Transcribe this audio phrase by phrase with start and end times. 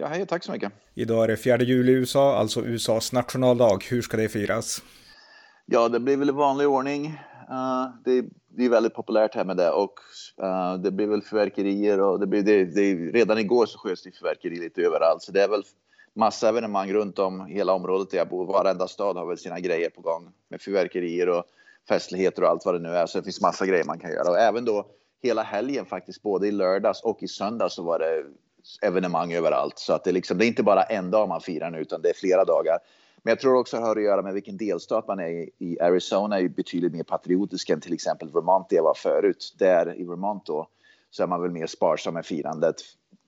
[0.00, 0.72] Ja, hej tack så mycket.
[0.94, 3.78] Idag är det 4 juli i USA, alltså USAs nationaldag.
[3.90, 4.82] Hur ska det firas?
[5.66, 7.06] Ja, det blir väl i vanlig ordning.
[7.50, 9.94] Uh, det, det, är väldigt populärt här med det och
[10.42, 14.12] uh, det blir väl fyrverkerier och det blir det, det, redan igår så sköts det
[14.12, 15.62] fyrverkerier lite överallt så det är väl
[16.14, 18.46] massa evenemang runt om hela området där jag bor.
[18.46, 21.44] Varenda stad har väl sina grejer på gång med fyrverkerier och
[21.88, 23.06] festligheter och allt vad det nu är.
[23.06, 24.86] Så det finns massa grejer man kan göra och även då
[25.22, 28.24] hela helgen faktiskt, både i lördags och i söndags så var det
[28.82, 29.78] evenemang överallt.
[29.78, 32.10] Så att det, liksom, det är inte bara en dag man firar nu utan det
[32.10, 32.78] är flera dagar.
[33.22, 35.50] Men jag tror också det har att göra med vilken delstat man är i.
[35.58, 39.54] I Arizona är ju betydligt mer patriotisk än till exempel Vermont där jag var förut.
[39.58, 40.68] Där i Vermont då
[41.10, 42.76] så är man väl mer sparsam med firandet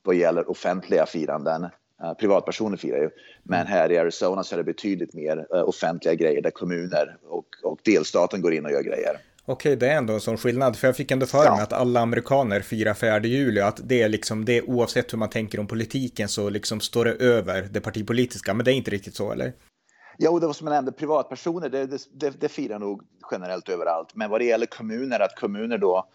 [0.03, 1.65] vad gäller offentliga firanden.
[2.05, 3.11] Uh, privatpersoner firar ju,
[3.43, 7.47] men här i Arizona så är det betydligt mer uh, offentliga grejer där kommuner och,
[7.63, 9.21] och delstaten går in och gör grejer.
[9.45, 11.63] Okej, det är ändå en sån skillnad, för jag fick ändå för mig ja.
[11.63, 15.61] att alla amerikaner firar 4 juli, att det är liksom det oavsett hur man tänker
[15.61, 19.33] om politiken så liksom står det över det partipolitiska, men det är inte riktigt så,
[19.33, 19.53] eller?
[20.19, 24.31] Jo, det var som jag nämnde, privatpersoner, det, det, det firar nog generellt överallt, men
[24.31, 26.09] vad det gäller kommuner, att kommuner då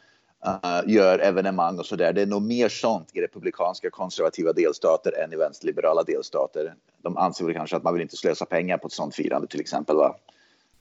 [0.47, 5.23] uh, gör evenemang och så där, det är nog mer sånt i republikanska konservativa delstater
[5.23, 6.73] än i vänsterliberala delstater.
[7.03, 9.61] De anser väl kanske att man vill inte slösa pengar på ett sånt firande till
[9.61, 10.15] exempel, va?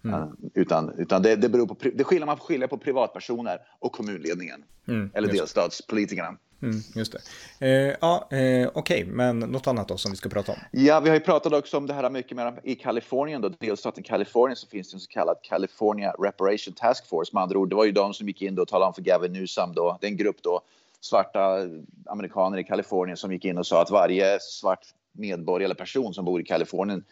[0.05, 0.37] Mm.
[0.55, 4.65] Utan, utan det, det beror på, det skiljer, man skilja på privatpersoner och kommunledningen.
[4.89, 6.37] Mm, eller delstatspolitikerna.
[6.63, 7.21] Mm, just det.
[7.67, 9.05] Eh, ja, eh, Okej, okay.
[9.05, 10.59] men något annat då som vi ska prata om?
[10.71, 13.41] Ja, vi har ju pratat också om det här mycket mer i Kalifornien.
[13.41, 17.31] Då, delstaten Kalifornien så finns det en så kallad California Reparation Task Force.
[17.33, 19.33] Med andra ord, det var ju de som gick in och talade om för Gavin
[19.33, 20.61] Newsom då, det är en grupp då,
[21.01, 21.69] svarta
[22.07, 26.25] amerikaner i Kalifornien som gick in och sa att varje svart medborgare eller person som
[26.25, 27.05] bor i Kalifornien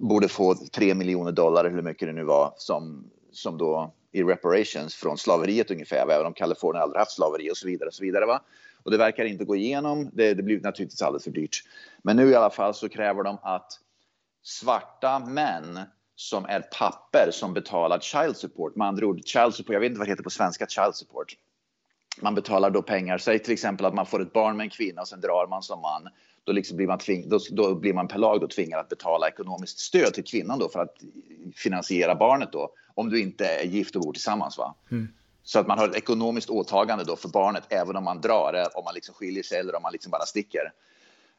[0.00, 4.94] borde få 3 miljoner dollar, hur mycket det nu var, som, som då i reparations
[4.94, 7.86] från slaveriet ungefär, även om Kalifornien aldrig haft slaveri och så vidare.
[7.86, 8.42] Och så vidare va?
[8.82, 10.10] Och det verkar inte gå igenom.
[10.12, 11.64] Det, det blir naturligtvis alldeles för dyrt.
[12.02, 13.72] Men nu i alla fall så kräver de att
[14.42, 15.80] svarta män
[16.16, 19.98] som är papper som betalar child support, med andra ord child support, jag vet inte
[19.98, 21.36] vad det heter på svenska, child support.
[22.20, 25.00] Man betalar då pengar, säg till exempel att man får ett barn med en kvinna
[25.00, 26.08] och sen drar man som man
[26.44, 29.28] då, liksom blir man tving, då, då, blir man per lag då tvingad att betala
[29.28, 30.96] ekonomiskt stöd till kvinnan då för att
[31.54, 34.58] finansiera barnet då, om du inte är gift och bor tillsammans.
[34.58, 34.74] Va?
[34.90, 35.08] Mm.
[35.42, 38.84] Så att man har ett ekonomiskt åtagande då för barnet även om man drar, om
[38.84, 40.72] man liksom skiljer sig eller om man liksom bara sticker.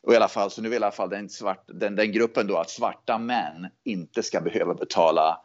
[0.04, 2.48] Och i alla fall, så nu vill i alla fall den, svart, den, den gruppen
[2.48, 5.42] då att svarta män inte ska behöva betala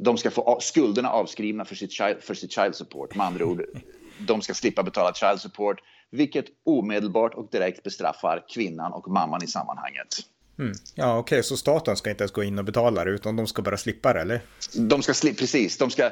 [0.00, 3.14] de ska få skulderna avskrivna för sitt, child, för sitt child support.
[3.14, 3.62] Med andra ord,
[4.26, 9.46] de ska slippa betala child support vilket omedelbart och direkt bestraffar kvinnan och mamman i
[9.46, 10.08] sammanhanget.
[10.58, 10.72] Mm.
[10.94, 11.42] Ja, okej, okay.
[11.42, 14.12] så staten ska inte ens gå in och betala det, utan de ska bara slippa
[14.12, 14.40] det, eller?
[14.76, 15.78] De ska slippa, precis.
[15.78, 16.10] De ska,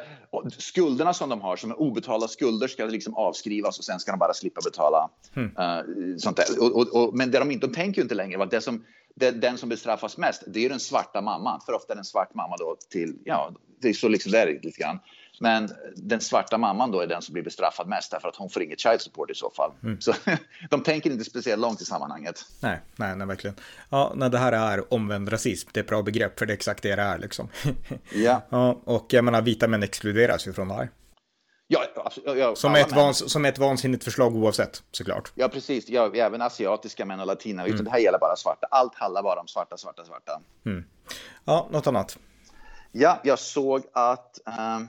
[0.58, 4.18] skulderna som de har, som är obetalda skulder, ska liksom avskrivas och sen ska de
[4.18, 5.10] bara slippa betala.
[5.34, 5.48] Mm.
[5.48, 6.46] Uh, sånt där.
[6.60, 8.84] Och, och, och, men det de, inte, de tänker ju inte längre, vad det som,
[9.14, 11.60] det, den som bestraffas mest, det är den svarta mamman.
[11.66, 14.38] För ofta är det en svart mamma då till, ja, det är så liksom det
[14.38, 14.98] är lite grann.
[15.42, 18.62] Men den svarta mamman då är den som blir bestraffad mest därför att hon får
[18.62, 19.72] inget child support i så fall.
[19.82, 20.00] Mm.
[20.00, 20.14] Så
[20.70, 22.44] de tänker inte speciellt långt i sammanhanget.
[22.60, 23.56] Nej, nej, nej verkligen.
[23.88, 25.68] Ja, nej, det här är omvänd rasism.
[25.72, 27.48] Det är ett bra begrepp för det är exakt det det är liksom.
[28.12, 28.42] ja.
[28.50, 28.80] ja.
[28.84, 30.90] Och jag menar, vita män exkluderas ju från det här.
[31.66, 32.38] Ja, absolut.
[32.38, 35.32] Ja, som, ett vans, som ett vansinnigt förslag oavsett, såklart.
[35.34, 35.88] Ja, precis.
[35.88, 37.66] Ja, även asiatiska män och latina.
[37.66, 37.84] Mm.
[37.84, 38.66] Det här gäller bara svarta.
[38.70, 40.40] Allt handlar bara om svarta, svarta, svarta.
[40.66, 40.84] Mm.
[41.44, 42.18] Ja, något annat?
[42.92, 44.88] Ja, jag såg att um,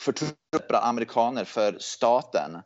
[0.00, 2.62] förtruppade amerikaner för staten.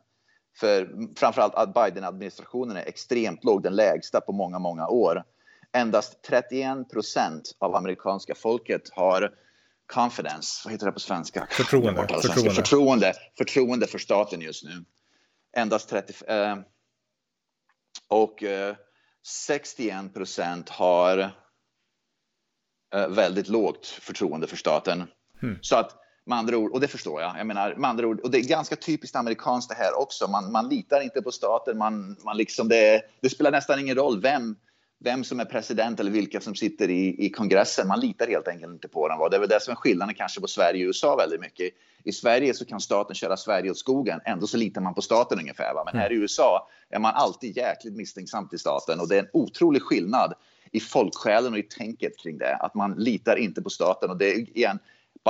[0.57, 5.23] För framförallt att Biden-administrationen är extremt låg, den lägsta på många, många år.
[5.71, 9.33] Endast 31 procent av amerikanska folket har
[9.93, 11.47] confidence, vad heter det på svenska?
[11.49, 12.07] Förtroende.
[12.07, 12.51] Förtroende.
[12.51, 13.13] förtroende.
[13.37, 14.83] Förtroende för staten just nu.
[15.57, 16.13] Endast 30...
[16.27, 16.57] Eh,
[18.07, 18.75] och eh,
[19.27, 21.19] 61 procent har
[22.93, 25.07] eh, väldigt lågt förtroende för staten.
[25.41, 25.57] Hmm.
[25.61, 25.98] Så att
[26.29, 27.39] med andra ord, och det förstår jag.
[27.39, 30.27] jag menar, med andra ord, och det är ganska typiskt amerikanskt det här också.
[30.27, 31.77] Man, man litar inte på staten.
[31.77, 34.55] Man, man liksom det, det spelar nästan ingen roll vem,
[34.99, 37.87] vem som är president eller vilka som sitter i, i kongressen.
[37.87, 39.27] Man litar helt enkelt inte på dem.
[39.31, 41.73] Det är väl det som är skillnaden kanske på Sverige och USA väldigt mycket.
[42.03, 44.19] I Sverige så kan staten köra Sverige åt skogen.
[44.25, 45.73] Ändå så litar man på staten ungefär.
[45.73, 45.83] Va?
[45.85, 49.29] Men här i USA är man alltid jäkligt misstänksam till staten och det är en
[49.33, 50.33] otrolig skillnad
[50.71, 52.55] i folksjälen och i tänket kring det.
[52.55, 54.09] Att man litar inte på staten.
[54.09, 54.79] Och det är igen,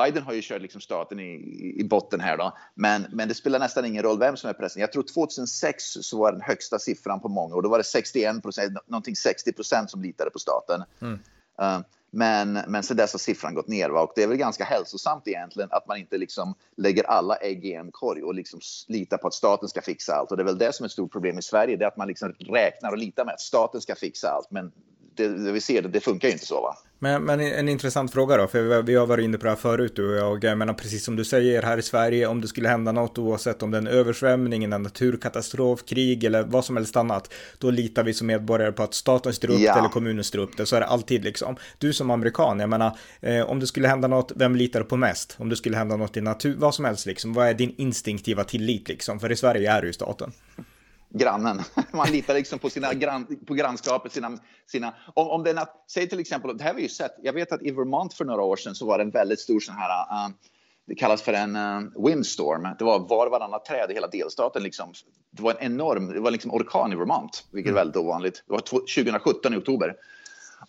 [0.04, 2.58] Biden har ju kört liksom staten i, i botten här då.
[2.76, 4.82] Men, men det spelar nästan ingen roll vem som är president.
[4.82, 8.42] Jag tror 2006 så var den högsta siffran på många och då var det 61
[8.42, 10.84] procent, någonting 60 procent som litade på staten.
[11.02, 11.20] Mm.
[11.62, 11.80] Uh,
[12.12, 14.02] men, men sen dess har siffran gått ner va?
[14.02, 17.74] och det är väl ganska hälsosamt egentligen att man inte liksom lägger alla ägg i
[17.74, 20.32] en korg och liksom litar på att staten ska fixa allt.
[20.32, 21.98] Och det är väl det som är ett stort problem i Sverige, det är att
[21.98, 24.52] man liksom räknar och litar med att staten ska fixa allt.
[24.52, 24.72] Men
[25.16, 26.78] det, det vi ser, det, det funkar ju inte så va.
[27.02, 29.96] Men, men, en intressant fråga då, för vi har varit inne på det här förut
[29.96, 30.44] du och jag.
[30.44, 33.64] Jag menar precis som du säger här i Sverige, om det skulle hända något oavsett
[33.64, 38.04] om det är en översvämning, en naturkatastrof, krig eller vad som helst annat, då litar
[38.04, 39.74] vi som medborgare på att staten styr upp ja.
[39.74, 40.66] det eller kommunen styr upp det.
[40.66, 41.56] Så är det alltid liksom.
[41.78, 44.98] Du som amerikan, jag menar, eh, om det skulle hända något, vem litar du på
[44.98, 45.36] mest?
[45.40, 48.44] Om det skulle hända något i natur, vad som helst liksom, vad är din instinktiva
[48.44, 49.20] tillit liksom?
[49.20, 50.32] För i Sverige är det ju staten
[51.10, 51.62] grannen.
[51.92, 54.12] Man litar liksom på, sina grann, på grannskapet.
[54.12, 57.16] Sina, sina, om, om det är säg till exempel, det här har vi ju sett.
[57.22, 59.60] Jag vet att i Vermont för några år sedan så var det en väldigt stor
[59.60, 60.34] sån här, uh,
[60.86, 62.68] det kallas för en uh, windstorm.
[62.80, 64.64] Det var var och varannat träd i hela delstaten.
[64.64, 64.94] Liksom.
[65.32, 67.82] Det var en enorm, det var liksom orkan i Vermont, vilket är mm.
[67.82, 68.44] väldigt ovanligt.
[68.48, 69.96] Det var 2017 i oktober.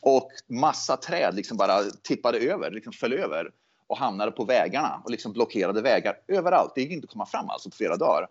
[0.00, 3.50] Och massa träd liksom bara tippade över, liksom föll över
[3.86, 6.72] och hamnade på vägarna och liksom blockerade vägar överallt.
[6.74, 8.26] Det gick inte att komma fram alltså på flera dagar.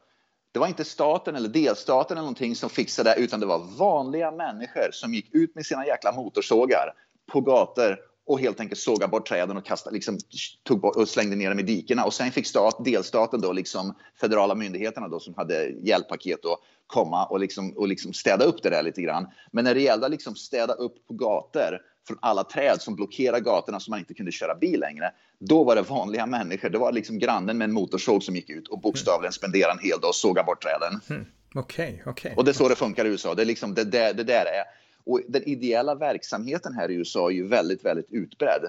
[0.52, 4.32] Det var inte staten eller delstaten eller någonting som fixade det, utan det var vanliga
[4.32, 6.94] människor som gick ut med sina jäkla motorsågar
[7.32, 7.98] på gator
[8.30, 10.18] och helt enkelt sågade bort träden och kastade, liksom,
[10.64, 12.06] tog bort, och slängde ner dem i dikena.
[12.06, 16.58] Och sen fick stat, delstaten, då, liksom, federala myndigheterna då, som hade hjälppaket, då,
[16.88, 19.28] komma och, liksom, och liksom städa upp det där lite grann.
[19.52, 23.42] Men när det gällde att liksom städa upp på gator från alla träd som blockerade
[23.42, 25.12] gatorna så man inte kunde köra bil längre.
[25.40, 26.70] Då var det vanliga människor.
[26.70, 30.00] Det var liksom grannen med en motorsåg som gick ut och bokstavligen spenderade en hel
[30.00, 31.02] dag och sågade bort träden.
[31.10, 31.26] Mm.
[31.56, 33.36] Okej, okay, okay, Och det är så det funkar i USA.
[33.36, 34.64] Det är liksom det, det, det där är.
[35.06, 38.62] Och den ideella verksamheten här i USA är ju väldigt, väldigt utbredd.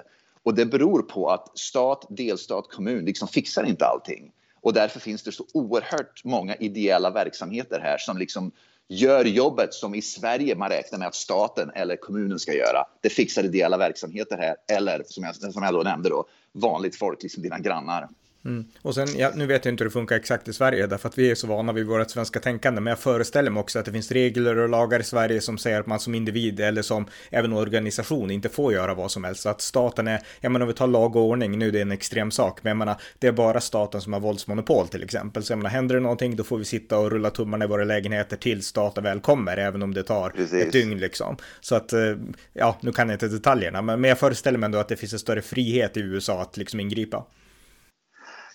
[0.43, 4.31] Och det beror på att stat, delstat, kommun liksom fixar inte allting.
[4.61, 8.51] Och därför finns det så oerhört många ideella verksamheter här som liksom
[8.87, 12.85] gör jobbet som i Sverige man räknar med att staten eller kommunen ska göra.
[13.01, 17.23] Det fixar ideella verksamheter här eller som jag, som jag då nämnde då, vanligt folk,
[17.23, 18.09] liksom dina grannar.
[18.45, 18.65] Mm.
[18.81, 21.17] Och sen, ja, nu vet jag inte hur det funkar exakt i Sverige, därför att
[21.17, 23.91] vi är så vana vid vårt svenska tänkande, men jag föreställer mig också att det
[23.91, 27.53] finns regler och lagar i Sverige som säger att man som individ eller som även
[27.53, 29.41] organisation inte får göra vad som helst.
[29.41, 31.81] Så att staten är, jag menar om vi tar lag och ordning, nu det är
[31.81, 35.43] en extrem sak, men jag menar det är bara staten som har våldsmonopol till exempel.
[35.43, 37.83] Så jag menar, händer det någonting då får vi sitta och rulla tummarna i våra
[37.83, 40.65] lägenheter tills staten väl kommer, även om det tar Precis.
[40.65, 41.37] ett dygn liksom.
[41.61, 42.15] Så att, eh,
[42.53, 45.13] ja, nu kan jag inte detaljerna, men, men jag föreställer mig ändå att det finns
[45.13, 47.25] en större frihet i USA att liksom ingripa.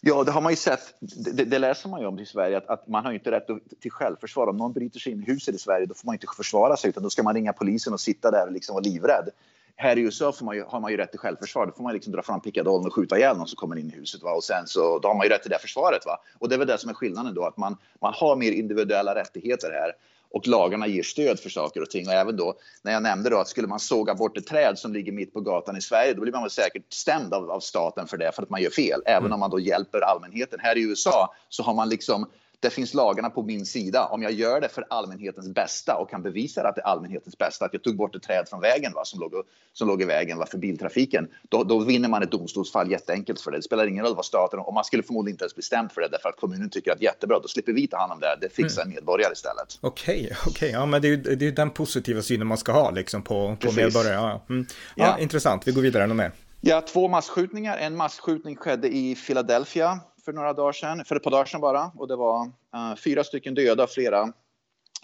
[0.09, 0.95] Ja, det har man ju sett.
[1.01, 3.47] Det, det läser man ju om i Sverige, att, att, man har inte rätt
[3.81, 4.47] till självförsvar.
[4.47, 6.91] Om någon bryter sig in i huset i Sverige, då får man inte försvara sig,
[6.91, 9.29] utan då ska man ringa polisen och sitta där och liksom vara livrädd.
[9.77, 11.67] Här i USA får man ju, har man ju rätt till självförsvar.
[11.67, 13.97] Då får man liksom dra fram pickadollen och skjuta ihjäl någon som kommer in i
[13.97, 14.23] huset.
[14.23, 14.33] Va?
[14.33, 16.07] Och sen så, då har man ju rätt till det försvaret.
[16.07, 16.19] Va?
[16.39, 19.15] Och det är väl det som är skillnaden då, att man, man har mer individuella
[19.15, 19.93] rättigheter här
[20.31, 22.07] och lagarna ger stöd för saker och ting.
[22.07, 24.93] Och även då när jag nämnde då att skulle man såga bort ett träd som
[24.93, 28.07] ligger mitt på gatan i Sverige, då blir man väl säkert stämd av, av staten
[28.07, 29.01] för det, för att man gör fel.
[29.07, 29.33] Även mm.
[29.33, 30.61] om man då hjälper allmänheten.
[30.63, 32.27] Här i USA så har man liksom
[32.61, 34.07] det finns lagarna på min sida.
[34.07, 37.65] Om jag gör det för allmänhetens bästa och kan bevisa att det är allmänhetens bästa,
[37.65, 39.33] att jag tog bort ett träd från vägen va, som, låg,
[39.73, 43.51] som låg i vägen va, för biltrafiken, då, då vinner man ett domstolsfall jätteenkelt för
[43.51, 43.59] det.
[43.59, 46.01] Det spelar ingen roll vad staten, och man skulle förmodligen inte ens bli stämd för
[46.01, 48.49] det därför att kommunen tycker att jättebra, då slipper vi ta hand om det, det
[48.49, 48.95] fixar mm.
[48.95, 49.79] medborgare istället.
[49.81, 50.71] Okej, okay, okej, okay.
[50.71, 53.57] ja men det är ju det är den positiva synen man ska ha liksom på,
[53.61, 54.15] på medborgare.
[54.15, 54.45] Ja.
[54.49, 54.67] Mm.
[54.97, 56.33] Ja, ja, intressant, vi går vidare, något mer?
[56.61, 57.79] Ja, två massskjutningar.
[57.79, 61.91] En massskjutning skedde i Philadelphia för några dagar sedan, för ett par dagar sedan bara.
[61.97, 64.33] Och det var uh, fyra stycken döda, flera,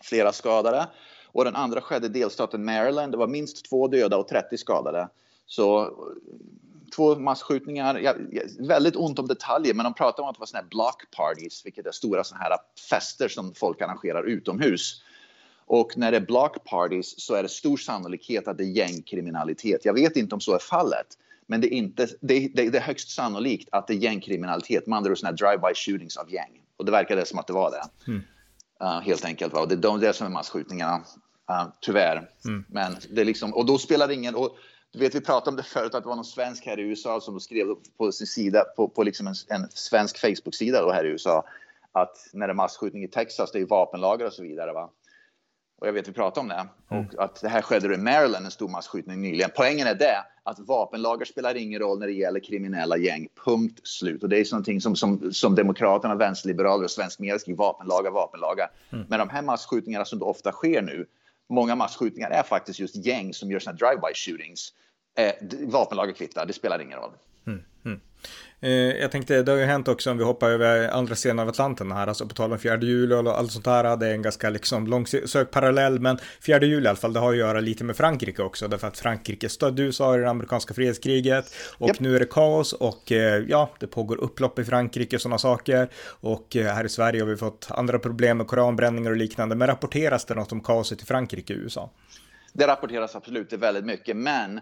[0.02, 0.86] flera skadade.
[1.26, 3.12] Och den andra skedde i delstaten Maryland.
[3.12, 5.08] Det var minst två döda och 30 skadade.
[5.46, 5.96] Så
[6.96, 7.98] två masskjutningar.
[7.98, 8.14] Ja,
[8.58, 11.66] väldigt ont om detaljer, men de pratar om att det var såna här block parties,
[11.66, 12.52] vilket är stora såna här
[12.90, 15.02] fester som folk arrangerar utomhus.
[15.66, 19.84] Och när det är block parties så är det stor sannolikhet att det är gängkriminalitet.
[19.84, 21.06] Jag vet inte om så är fallet,
[21.52, 24.96] men det är, inte, det, det, det är högst sannolikt att det är gängkriminalitet, med
[24.96, 26.62] andra ord drive-by shootings av gäng.
[26.76, 28.10] Och det verkade som att det var det.
[28.10, 28.22] Mm.
[28.82, 29.52] Uh, helt enkelt.
[29.52, 29.60] Va?
[29.60, 31.04] Och det är de, det som är massskjutningarna,
[31.50, 32.28] uh, tyvärr.
[32.44, 32.64] Mm.
[32.68, 34.34] Men det är liksom, och då spelar det ingen...
[34.34, 34.56] Och,
[34.92, 37.20] du vet, vi pratade om det förut, att det var någon svensk här i USA
[37.20, 37.66] som skrev
[37.98, 41.44] på sin sida, på, på liksom en, en svensk Facebook-sida här i USA,
[41.92, 44.72] att när det är massskjutning i Texas, det är vapenlagar och så vidare.
[44.72, 44.90] Va?
[45.82, 46.66] Och jag vet vi pratade om det.
[46.94, 47.06] Mm.
[47.06, 49.50] Och att det här skedde i Maryland, en stor massskjutning nyligen.
[49.56, 53.28] Poängen är det att vapenlagar spelar ingen roll när det gäller kriminella gäng.
[53.44, 54.22] Punkt slut.
[54.22, 58.70] Och det är någonting som, som, som Demokraterna, vänsterliberaler och svensk media skriver vapenlagar, vapenlagar.
[58.90, 59.06] Mm.
[59.08, 61.06] Men de här massskjutningarna som ofta sker nu
[61.48, 64.72] många massskjutningar är faktiskt just gäng som gör såna drive-by shootings.
[65.18, 65.32] Eh,
[65.66, 67.12] vapenlaget kvittar, det spelar ingen roll.
[67.46, 68.00] Mm, mm.
[68.60, 71.48] Eh, jag tänkte, det har ju hänt också om vi hoppar över andra sidan av
[71.48, 73.96] Atlanten här, alltså på tal om fjärde juli och allt sånt här.
[73.96, 77.32] Det är en ganska liksom långsökt parallell, men fjärde juli i alla fall, det har
[77.32, 81.54] att göra lite med Frankrike också, därför att Frankrike stödde USA i det amerikanska frihetskriget
[81.78, 82.00] och yep.
[82.00, 85.88] nu är det kaos och eh, ja, det pågår upplopp i Frankrike och sådana saker
[86.06, 89.68] och eh, här i Sverige har vi fått andra problem med koranbränningar och liknande, men
[89.68, 91.90] rapporteras det något om kaoset i Frankrike i USA?
[92.52, 94.60] Det rapporteras absolut, det väldigt mycket, men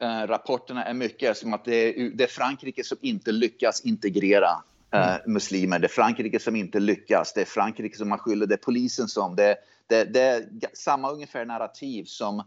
[0.00, 4.50] eh, rapporterna är mycket som att det är, det är Frankrike som inte lyckas integrera
[4.94, 5.32] eh, mm.
[5.32, 5.78] muslimer.
[5.78, 7.32] Det är Frankrike som inte lyckas.
[7.32, 9.36] Det är Frankrike som man skyller, det är polisen som.
[9.36, 12.42] Det, det, det är samma ungefär narrativ som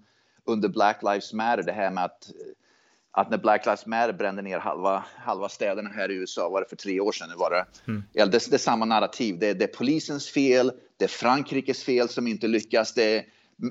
[0.45, 2.31] under Black Lives Matter, det här med att
[3.13, 6.69] att när Black Lives Matter brände ner halva, halva städerna här i USA, var det
[6.69, 7.29] för tre år sedan?
[7.29, 7.65] Nu var det.
[7.87, 8.03] Mm.
[8.13, 9.39] Ja, det, det, är samma narrativ.
[9.39, 13.25] Det, det, är polisens fel, det är Frankrikes fel som inte lyckas, det är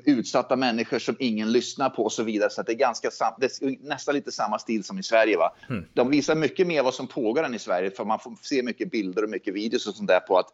[0.04, 2.50] utsatta människor som ingen lyssnar på och så vidare.
[2.50, 5.36] Så det är, ganska det är nästan lite samma stil som i Sverige.
[5.36, 5.54] Va?
[5.68, 5.84] Mm.
[5.94, 8.90] De visar mycket mer vad som pågår än i Sverige för man får se mycket
[8.90, 10.48] bilder och mycket videos och sånt där på att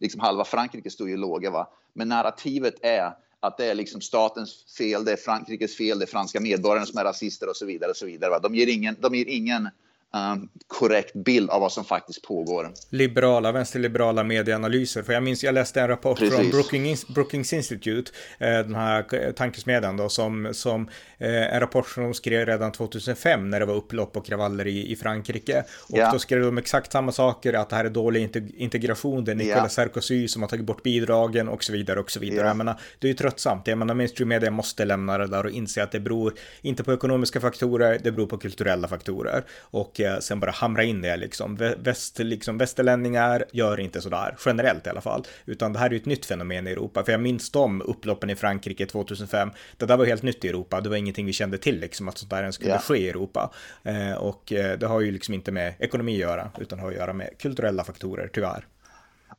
[0.00, 1.50] liksom halva Frankrike står ju låga.
[1.50, 1.68] Va?
[1.92, 6.06] Men narrativet är att det är liksom statens fel, det är Frankrikes fel, det är
[6.06, 7.90] franska medborgare som är rasister och så vidare.
[7.90, 8.38] Och så vidare va?
[8.38, 9.68] De ger ingen, de ger ingen
[10.12, 12.72] um, korrekt bild av vad som faktiskt pågår.
[12.90, 15.02] Liberala, vänsterliberala medieanalyser.
[15.02, 16.36] För jag minns, jag läste en rapport Precis.
[16.36, 20.88] från Brookings, Brookings Institute, eh, den här tankesmedjan då, som, som
[21.18, 24.92] eh, en rapport som de skrev redan 2005 när det var upplopp och kravaller i,
[24.92, 25.64] i Frankrike.
[25.88, 26.12] Och ja.
[26.12, 29.62] då skrev de exakt samma saker, att det här är dålig integration, det är Nicolas
[29.62, 29.68] ja.
[29.68, 32.40] Sarkozy som har tagit bort bidragen och så vidare och så vidare.
[32.40, 32.46] Ja.
[32.46, 33.66] Jag menar, det är ju tröttsamt.
[33.66, 36.92] Jag menar, mainstream media måste lämna det där och inse att det beror inte på
[36.92, 39.44] ekonomiska faktorer, det beror på kulturella faktorer.
[39.60, 41.56] Och sen bara hamra in det liksom.
[41.78, 42.58] Väst, liksom.
[42.58, 45.24] Västerlänningar gör inte sådär, generellt i alla fall.
[45.46, 47.04] Utan det här är ju ett nytt fenomen i Europa.
[47.04, 49.50] För jag minns de upploppen i Frankrike 2005.
[49.76, 50.80] Det där var helt nytt i Europa.
[50.80, 52.82] Det var ingenting vi kände till liksom att sånt där ens skulle yeah.
[52.82, 53.52] ske i Europa.
[53.82, 56.94] Eh, och eh, det har ju liksom inte med ekonomi att göra, utan har att
[56.94, 58.66] göra med kulturella faktorer, tyvärr.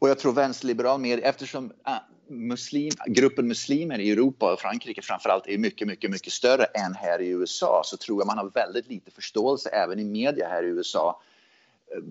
[0.04, 1.94] Och jag tror vänsterliberal mer, eftersom äh,
[2.28, 7.22] muslim, gruppen muslimer i Europa och Frankrike framförallt är mycket, mycket, mycket större än här
[7.22, 10.68] i USA så tror jag man har väldigt lite förståelse även i media här i
[10.68, 11.22] USA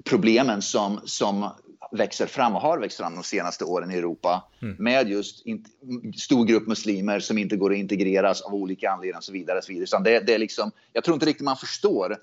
[0.05, 1.51] problemen som, som
[1.93, 4.77] växer fram och har växt fram de senaste åren i Europa mm.
[4.79, 5.65] med just in,
[6.17, 9.59] stor grupp muslimer som inte går att integreras av olika anledningar och så vidare.
[9.59, 9.87] Och så vidare.
[9.87, 12.17] Så det, det är liksom, jag tror inte riktigt man förstår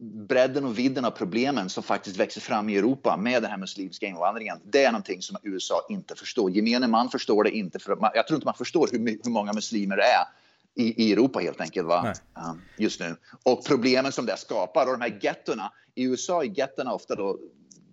[0.00, 4.06] bredden och vidden av problemen som faktiskt växer fram i Europa med den här muslimska
[4.06, 4.60] invandringen.
[4.64, 6.50] Det är någonting som USA inte förstår.
[6.50, 7.78] Gemene man förstår det inte.
[7.78, 10.24] För man, jag tror inte man förstår hur, hur många muslimer det är
[10.74, 12.14] i, i Europa helt enkelt va?
[12.50, 13.16] Um, just nu.
[13.42, 15.72] Och problemen som det skapar och de här gettorna.
[15.94, 17.38] I USA är gettorna ofta då,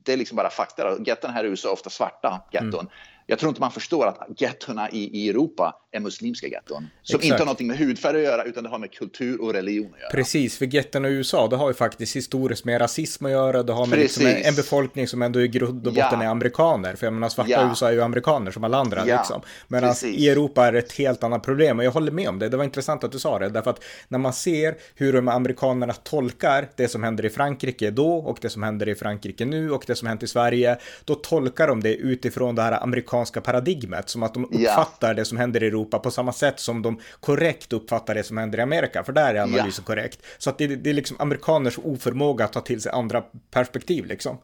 [0.04, 0.98] det är liksom bara fakta.
[1.06, 2.80] Gettorna här i USA är ofta svarta getton.
[2.80, 2.92] Mm
[3.26, 6.90] jag tror inte man förstår att gettona i, i Europa är muslimska getton.
[7.04, 7.24] Som Exakt.
[7.24, 10.00] inte har någonting med hudfärg att göra, utan det har med kultur och religion att
[10.00, 10.10] göra.
[10.12, 13.64] Precis, för getton i USA, det har ju faktiskt historiskt med rasism att göra.
[13.64, 16.24] Det har med liksom en, befolkning som ändå i grund och botten ja.
[16.24, 16.96] är amerikaner.
[16.96, 17.66] För jag menar, svarta ja.
[17.66, 19.08] i USA är ju amerikaner som alla andra.
[19.08, 19.18] Ja.
[19.18, 19.42] Liksom.
[19.68, 21.80] Medan i Europa är det ett helt annat problem.
[21.80, 22.50] Och jag håller med om det.
[22.50, 23.50] Det var intressant att du sa det.
[23.50, 28.16] Därför att när man ser hur de amerikanerna tolkar det som händer i Frankrike då
[28.16, 31.68] och det som händer i Frankrike nu och det som hänt i Sverige, då tolkar
[31.68, 35.16] de det utifrån det här amerikanska paradigmet, som att de uppfattar yeah.
[35.16, 38.58] det som händer i Europa på samma sätt som de korrekt uppfattar det som händer
[38.58, 39.86] i Amerika, för där är analysen yeah.
[39.86, 40.26] korrekt.
[40.38, 44.38] Så att det, det är liksom amerikaners oförmåga att ta till sig andra perspektiv liksom.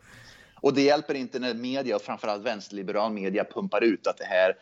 [0.62, 4.55] Och det hjälper inte när media, och framförallt vänsterliberal media, pumpar ut att det här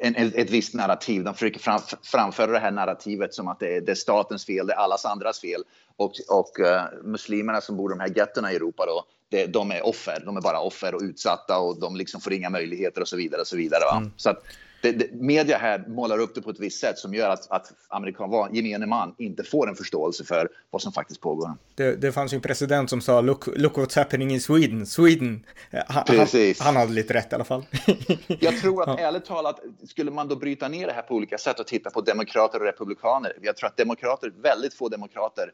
[0.00, 1.24] en, ett visst narrativ.
[1.24, 4.66] De försöker fram, framföra det här narrativet som att det är, det är, statens fel,
[4.66, 5.62] det är allas andras fel.
[5.96, 9.70] Och, och uh, muslimerna som bor i de här gettona i Europa då, det, de
[9.70, 10.22] är offer.
[10.24, 13.40] De är bara offer och utsatta och de liksom får inga möjligheter och så vidare.
[13.40, 14.12] Och så vidare mm.
[14.16, 14.42] Så att
[14.82, 17.72] det, det, media här målar upp det på ett visst sätt som gör att, att
[17.88, 21.54] amerikan, gemene man inte får en förståelse för vad som faktiskt pågår.
[21.74, 24.86] Det, det fanns ju en president som sa look, look what's happening in Sweden.
[24.86, 25.46] Sweden.
[25.86, 26.60] Han, Precis.
[26.60, 27.64] han, han hade lite rätt i alla fall.
[28.40, 29.06] jag tror att ja.
[29.06, 32.00] ärligt talat, skulle man då bryta ner det här på olika sätt och titta på
[32.00, 33.32] demokrater och republikaner.
[33.42, 35.52] Jag tror att demokrater, väldigt få demokrater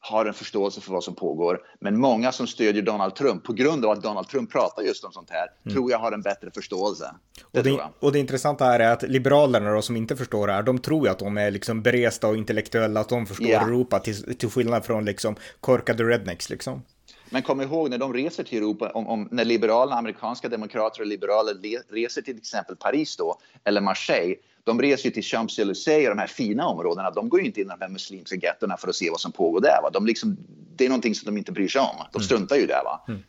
[0.00, 1.60] har en förståelse för vad som pågår.
[1.80, 5.12] Men många som stödjer Donald Trump på grund av att Donald Trump pratar just om
[5.12, 5.74] sånt här mm.
[5.74, 7.14] tror jag har en bättre förståelse.
[7.52, 10.52] Det och, det, och det intressanta här är att liberalerna då, som inte förstår det
[10.52, 13.64] här, de tror ju att de är liksom beresta och intellektuella, att de förstår yeah.
[13.64, 16.82] Europa till, till skillnad från liksom korkade rednecks liksom.
[17.30, 21.06] Men kom ihåg när de reser till Europa, om, om, när liberalerna, amerikanska demokrater och
[21.06, 21.54] liberaler
[21.94, 26.26] reser till exempel Paris då, eller Marseille, de reser ju till Champs-Élysées och de här
[26.26, 27.10] fina områdena.
[27.10, 29.32] De går ju inte in i de här muslimska gettona för att se vad som
[29.32, 29.82] pågår där.
[29.82, 29.90] Va?
[29.92, 30.36] De liksom,
[30.76, 31.96] det är någonting som de inte bryr sig om.
[32.12, 32.24] De mm.
[32.24, 32.84] struntar ju där.
[32.84, 33.04] Va?
[33.08, 33.22] Mm.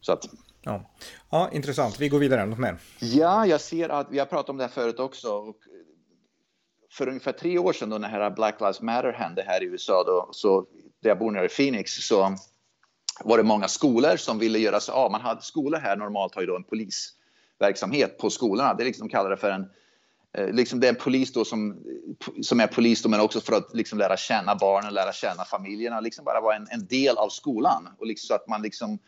[0.00, 0.28] Så att,
[0.62, 0.90] ja.
[1.30, 2.00] ja, intressant.
[2.00, 2.46] Vi går vidare.
[2.46, 2.76] Något mer?
[2.98, 5.28] Ja, jag ser att vi har pratat om det här förut också.
[5.28, 5.56] Och
[6.92, 10.04] för ungefär tre år sedan då när här Black Lives Matter hände här i USA,
[10.06, 10.66] då, så
[11.02, 12.36] där jag bor nere i Phoenix, så
[13.24, 15.10] var det många skolor som ville göra sig av.
[15.10, 18.74] Man hade, skolor här normalt har ju då en polisverksamhet på skolorna.
[18.74, 19.66] Det är liksom kallar det för en
[20.52, 21.76] Liksom det är en polis då som,
[22.42, 26.00] som är polis då, men också för att liksom lära känna barnen, lära känna familjerna,
[26.00, 27.88] liksom bara vara en, en del av skolan.
[27.98, 28.98] Och liksom så att man liksom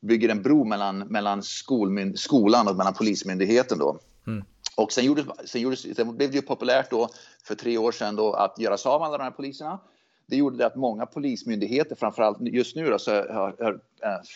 [0.00, 3.78] bygger en bro mellan, mellan skolmyn, skolan och mellan polismyndigheten.
[3.78, 3.98] Då.
[4.26, 4.44] Mm.
[4.76, 7.08] Och sen, gjordes, sen, gjordes, sen blev det ju populärt då
[7.44, 9.80] för tre år sedan då att göra sig av med alla de här poliserna.
[10.26, 13.78] Det gjorde det att många polismyndigheter, framförallt just nu då, så har, har uh,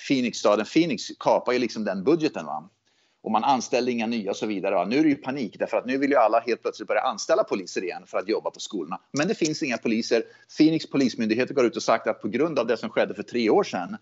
[0.08, 2.46] Phoenix, staden Phoenix kapar ju liksom den budgeten.
[2.46, 2.68] Va?
[3.22, 4.74] Och man anställde inga nya och så vidare.
[4.74, 7.00] Ja, Nu är det ju panik därför att nu vill ju alla helt plötsligt börja
[7.00, 9.00] anställa poliser igen för att jobba på skolorna.
[9.12, 10.22] Men det finns inga poliser.
[10.58, 13.50] Phoenix polismyndighet går ut och sagt att på grund av det som skedde för tre
[13.50, 13.96] år sedan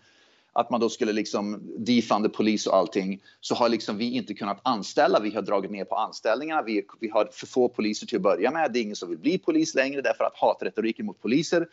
[0.53, 4.59] att man då skulle liksom defunda polis och allting så har liksom vi inte kunnat
[4.63, 5.19] anställa.
[5.19, 6.61] Vi har dragit ner på anställningarna.
[6.61, 8.73] Vi, vi har för få poliser till att börja med.
[8.73, 11.67] Det är ingen som vill bli polis längre därför att hatretoriken mot poliser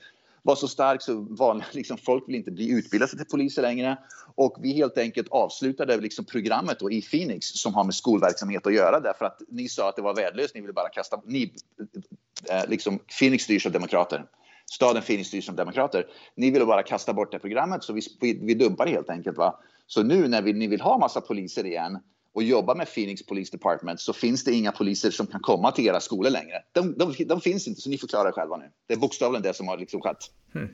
[0.46, 3.98] var så stark så vanliga liksom, folk vill inte bli utbildade till poliser längre.
[4.34, 8.74] Och vi helt enkelt avslutade liksom programmet då i Phoenix som har med skolverksamhet att
[8.74, 10.54] göra därför att ni sa att det var värdelöst.
[10.54, 11.22] Ni ville bara kasta...
[11.24, 11.52] Ni,
[12.50, 14.24] eh, liksom, Phoenix styrs av demokrater
[14.70, 16.06] staden Phoenix styrs av demokrater.
[16.34, 19.38] Ni ville bara kasta bort det programmet så vi, vi, vi dumpade helt enkelt.
[19.38, 19.60] Va?
[19.86, 21.98] Så nu när vi, ni vill ha massa poliser igen
[22.36, 25.86] och jobba med Phoenix Police Department så finns det inga poliser som kan komma till
[25.86, 26.62] era skolor längre.
[26.72, 28.70] De, de, de finns inte, så ni får klara er själva nu.
[28.86, 30.18] Det är bokstavligen det som har liksom skett.
[30.52, 30.68] Hmm.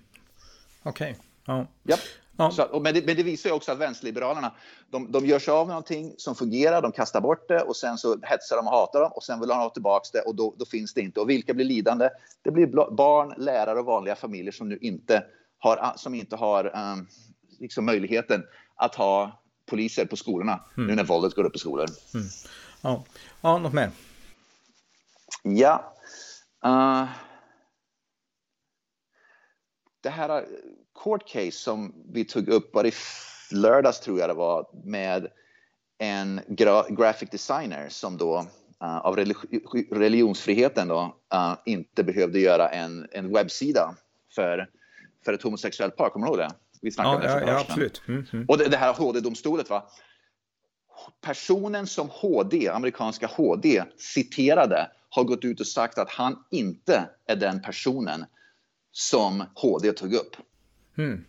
[0.83, 1.11] Okej.
[1.11, 1.25] Okay.
[1.47, 1.67] Ja.
[1.89, 2.01] Yep.
[2.37, 2.51] Ja.
[2.51, 4.53] Så, men, det, men, det, visar ju också att vänsterliberalerna,
[4.91, 7.99] de, de gör sig av med någonting som fungerar, de kastar bort det och sen
[7.99, 10.55] så hetsar de och hatar dem och sen vill de ha tillbaka det och då,
[10.59, 11.21] då finns det inte.
[11.21, 12.09] Och vilka blir lidande?
[12.43, 15.25] Det blir barn, lärare och vanliga familjer som nu inte
[15.59, 17.07] har, som inte har um,
[17.59, 18.43] liksom möjligheten
[18.75, 19.42] att ha
[19.73, 20.87] poliser på skolorna mm.
[20.87, 21.89] nu när våldet går upp i skolor.
[22.15, 22.27] Mm.
[22.83, 23.05] Ja.
[23.41, 23.91] ja, något mer?
[25.43, 25.95] Ja.
[26.67, 27.09] Uh,
[30.03, 30.45] det här
[31.03, 32.93] court case som vi tog upp var i
[33.51, 35.29] lördags tror jag det var med
[35.99, 38.39] en gra graphic designer som då
[38.83, 39.17] uh, av
[39.91, 43.95] religionsfriheten då uh, inte behövde göra en, en webbsida
[44.35, 44.69] för,
[45.25, 46.11] för ett homosexuellt par.
[46.11, 46.53] Kommer du ihåg det?
[46.83, 48.03] Vi snackade ja, ja, ja absolut.
[48.09, 48.47] Mm, mm.
[48.49, 49.91] Och det, det här HD-domstolet va?
[51.21, 57.37] Personen som HD, amerikanska HD, citerade har gått ut och sagt att han inte är
[57.37, 58.25] den personen
[58.93, 60.37] som HD tog upp.
[60.99, 61.25] Mm.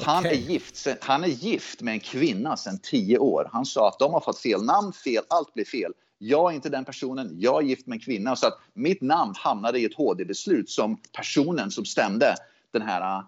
[0.00, 0.14] Okay.
[0.14, 3.48] Han, är gift, han är gift med en kvinna sedan tio år.
[3.52, 5.92] Han sa att de har fått fel namn, fel, allt blir fel.
[6.18, 8.36] Jag är inte den personen, jag är gift med en kvinna.
[8.36, 12.34] Så att mitt namn hamnade i ett HD-beslut som personen som stämde
[12.70, 13.22] den här,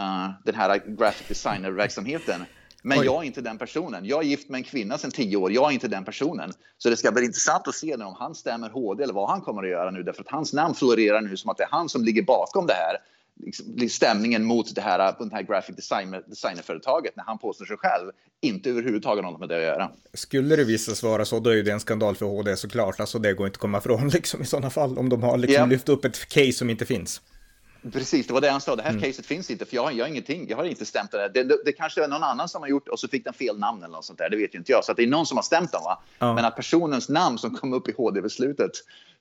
[0.00, 2.44] uh, den här graphic designer-verksamheten.
[2.82, 3.04] Men Oj.
[3.04, 4.04] jag är inte den personen.
[4.04, 5.52] Jag är gift med en kvinna sedan tio år.
[5.52, 6.52] Jag är inte den personen.
[6.78, 9.62] Så det ska bli intressant att se om han stämmer HD eller vad han kommer
[9.62, 10.02] att göra nu.
[10.02, 12.72] Därför att hans namn florerar nu som att det är han som ligger bakom det
[12.74, 12.96] här
[13.44, 18.10] liksom, stämningen mot det här, det här graphic designer, designerföretaget när han påstår sig själv
[18.40, 19.90] inte överhuvudtaget något med det att göra.
[20.14, 23.00] Skulle det visa sig vara så, då är ju det en skandal för HD såklart.
[23.00, 25.54] Alltså det går inte att komma ifrån liksom i sådana fall, om de har liksom
[25.54, 25.68] yeah.
[25.68, 27.20] lyft upp ett case som inte finns.
[27.92, 28.76] Precis, det var det han sa.
[28.76, 29.02] Det här mm.
[29.02, 30.48] caset finns inte, för jag, jag har ingenting.
[30.48, 31.28] Jag har inte stämt det.
[31.34, 33.58] Det, det, det kanske är någon annan som har gjort och så fick den fel
[33.58, 34.30] namn eller något sånt där.
[34.30, 34.84] Det vet ju inte jag.
[34.84, 36.02] Så det är någon som har stämt dem, va?
[36.18, 36.34] Ja.
[36.34, 38.72] Men att personens namn som kom upp i HD-beslutet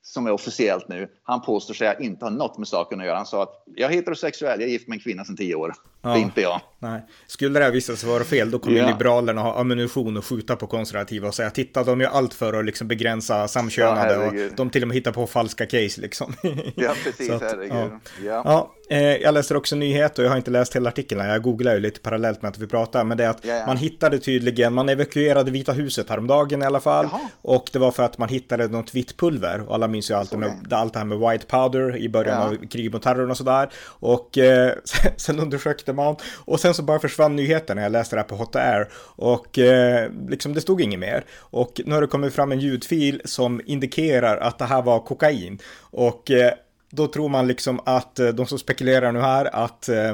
[0.02, 3.17] som är officiellt nu, han påstår sig inte ha något med saken att göra.
[3.17, 5.74] Han sa att jag är heterosexuell, jag är gift med en kvinna sedan tio år.
[6.08, 6.62] Ja, det är inte jag.
[6.80, 7.02] Nej.
[7.28, 8.88] Skulle det här visa sig vara fel, då kommer ja.
[8.88, 12.65] Liberalerna ha ammunition och skjuta på konservativa och säga titta, de gör allt för att
[12.65, 16.34] liksom begränsa samkönade ja, och de till och med hittar på falska case liksom.
[16.76, 17.91] Ja, precis, att, herregud.
[18.26, 18.41] Ja.
[18.46, 18.74] ja.
[18.89, 21.22] Eh, jag läser också nyheter och jag har inte läst hela artikeln.
[21.22, 23.63] Jag googlar ju lite parallellt med att vi pratar, men det är att ja.
[23.67, 27.08] man hittade tydligen, man evakuerade Vita huset häromdagen i alla fall.
[27.12, 27.22] Jaha.
[27.41, 29.62] Och det var för att man hittade något vitt pulver.
[29.67, 32.48] Och alla minns ju allt, med, allt det här med white powder i början ja.
[32.48, 33.70] av kriget mot terrorn och sådär.
[33.88, 34.74] Och eh,
[35.17, 36.16] sen undersökte man.
[36.36, 38.88] Och sen så bara försvann nyheten när jag läste det här på Hot Air.
[39.16, 41.26] Och eh, liksom det stod inget mer.
[41.40, 45.60] Och nu har det kommit fram en ljudfil som indikerar att det här var kokain.
[45.80, 46.54] Och eh,
[46.90, 50.14] då tror man liksom att eh, de som spekulerar nu här att eh,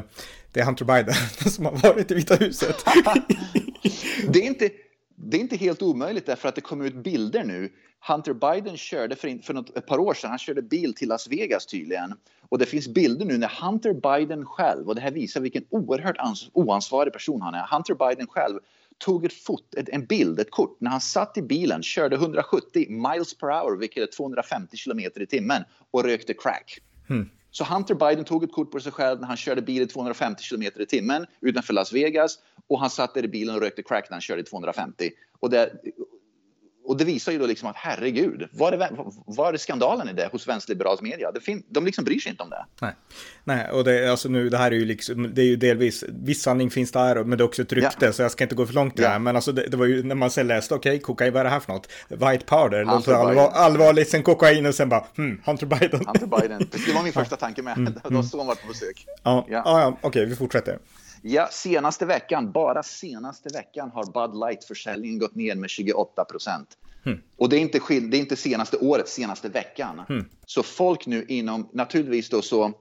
[0.53, 1.13] det är Hunter Biden
[1.51, 2.75] som har varit i Vita huset.
[4.29, 4.69] det, är inte,
[5.15, 7.69] det är inte helt omöjligt därför att det kommer ut bilder nu.
[8.07, 11.27] Hunter Biden körde för, för något, ett par år sedan, han körde bil till Las
[11.27, 12.13] Vegas tydligen.
[12.49, 16.17] Och det finns bilder nu när Hunter Biden själv, och det här visar vilken oerhört
[16.53, 17.67] oansvarig person han är.
[17.71, 18.59] Hunter Biden själv
[18.97, 22.85] tog ett fot, ett, en bild, ett kort, när han satt i bilen, körde 170
[22.89, 26.79] miles per hour, vilket är 250 kilometer i timmen, och rökte crack.
[27.09, 27.29] Mm.
[27.53, 30.43] Så Hunter Biden tog ett kort på sig själv när han körde bil i 250
[30.43, 34.09] kilometer i timmen utanför Las Vegas och han satt där i bilen och rökte crack
[34.09, 35.09] när han körde i 250.
[35.39, 35.71] Och det,
[36.85, 38.89] och det visar ju då liksom att herregud, vad är,
[39.25, 41.31] vad är skandalen i det hos vänsterliberals media?
[41.31, 42.65] Det fin, de liksom bryr sig inte om det.
[42.81, 42.93] Nej,
[43.43, 46.41] Nej och det, alltså nu, det här är ju liksom, det är ju delvis, viss
[46.41, 48.13] sanning finns där, men det är också ett rykte, ja.
[48.13, 49.19] så jag ska inte gå för långt i ja.
[49.19, 51.43] Men alltså det, det, var ju när man sen läste, okej, okay, kokain, vad är
[51.43, 51.87] det här för något?
[52.09, 56.05] White powder, låter allvar, allvarligt, sen kokain och sen bara, hmm, Hunter Biden.
[56.05, 58.67] Hunter Biden, det var min första tanke med, mm, det var så han var på
[58.67, 59.05] besök.
[59.23, 59.45] Ja.
[59.49, 60.79] ja, ja okej, okay, vi fortsätter.
[61.25, 66.77] Ja, senaste veckan, bara senaste veckan har Bud Light-försäljningen gått ner med 28 procent.
[67.05, 67.21] Mm.
[67.37, 70.01] Och det är, inte det är inte senaste året, senaste veckan.
[70.09, 70.25] Mm.
[70.45, 72.73] Så folk nu inom, naturligtvis då så,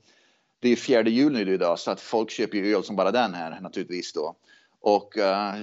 [0.61, 3.35] det är fjärde juli nu idag, så att folk köper ju öl som bara den
[3.35, 4.37] här naturligtvis då.
[4.81, 5.55] Och uh,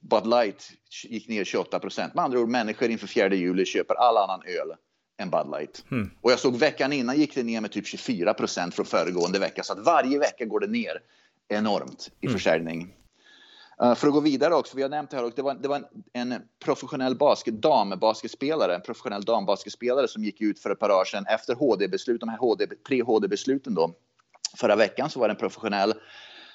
[0.00, 2.14] Bud Light gick ner 28 procent.
[2.14, 4.74] Med andra ord, människor inför fjärde juli köper all annan öl
[5.16, 5.84] än Bud Light.
[5.90, 6.10] Mm.
[6.20, 9.62] Och jag såg veckan innan gick det ner med typ 24 procent från föregående vecka.
[9.62, 11.00] Så att varje vecka går det ner
[11.48, 12.38] enormt i mm.
[12.38, 12.94] försäljning.
[13.82, 15.68] Uh, för att gå vidare också, vi har nämnt det här, och det var, det
[15.68, 20.90] var en, en professionell basket, dambasketspelare, en professionell dambasketspelare som gick ut för ett par
[20.90, 23.94] år sedan efter HD-beslut, de här HD, tre HD-besluten då.
[24.56, 25.94] Förra veckan så var det en professionell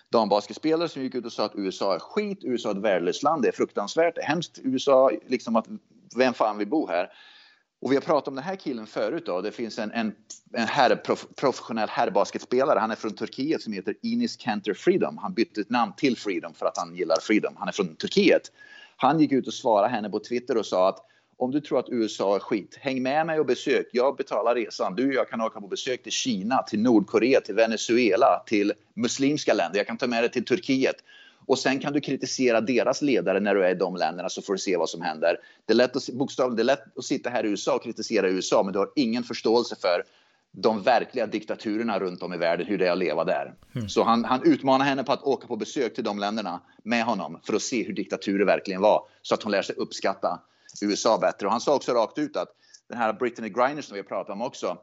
[0.10, 3.42] dambasketspelare som gick ut och sa att USA är skit, USA är ett värdelöst land,
[3.42, 5.68] det är fruktansvärt, det är hemskt, USA, liksom att
[6.18, 7.10] vem fan vill bo här?
[7.84, 9.26] Och vi har pratat om den här killen förut.
[9.26, 9.42] Då.
[9.42, 10.16] Det finns en, en,
[10.54, 12.80] en herr, prof, professionell herrbasketspelare.
[12.80, 15.18] Han är från Turkiet som heter Inis Kanter Freedom.
[15.18, 17.54] Han bytte ett namn till Freedom för att han gillar Freedom.
[17.58, 18.52] Han är från Turkiet.
[18.98, 20.98] Han gick ut och svarade henne på Twitter och sa att
[21.38, 23.90] om du tror att USA är skit, häng med mig och besök.
[23.92, 24.96] Jag betalar resan.
[24.96, 29.54] Du och jag kan åka på besök till Kina, till Nordkorea, till Venezuela, till muslimska
[29.54, 29.78] länder.
[29.78, 30.96] Jag kan ta med dig till Turkiet.
[31.46, 34.54] Och sen kan du kritisera deras ledare när du är i de länderna så får
[34.54, 35.38] du se vad som händer.
[35.66, 38.30] Det är lätt att, bokstavligt, det är lätt att sitta här i USA och kritisera
[38.30, 40.04] USA men du har ingen förståelse för
[40.52, 43.54] de verkliga diktaturerna runt om i världen, hur det är att leva där.
[43.76, 43.90] Mm.
[43.90, 47.40] Så han, han utmanar henne på att åka på besök till de länderna med honom
[47.44, 50.42] för att se hur diktaturer verkligen var så att hon lär sig uppskatta
[50.82, 51.46] USA bättre.
[51.46, 52.50] Och han sa också rakt ut att
[52.90, 54.78] den här Brittany Griner som vi har pratat om också,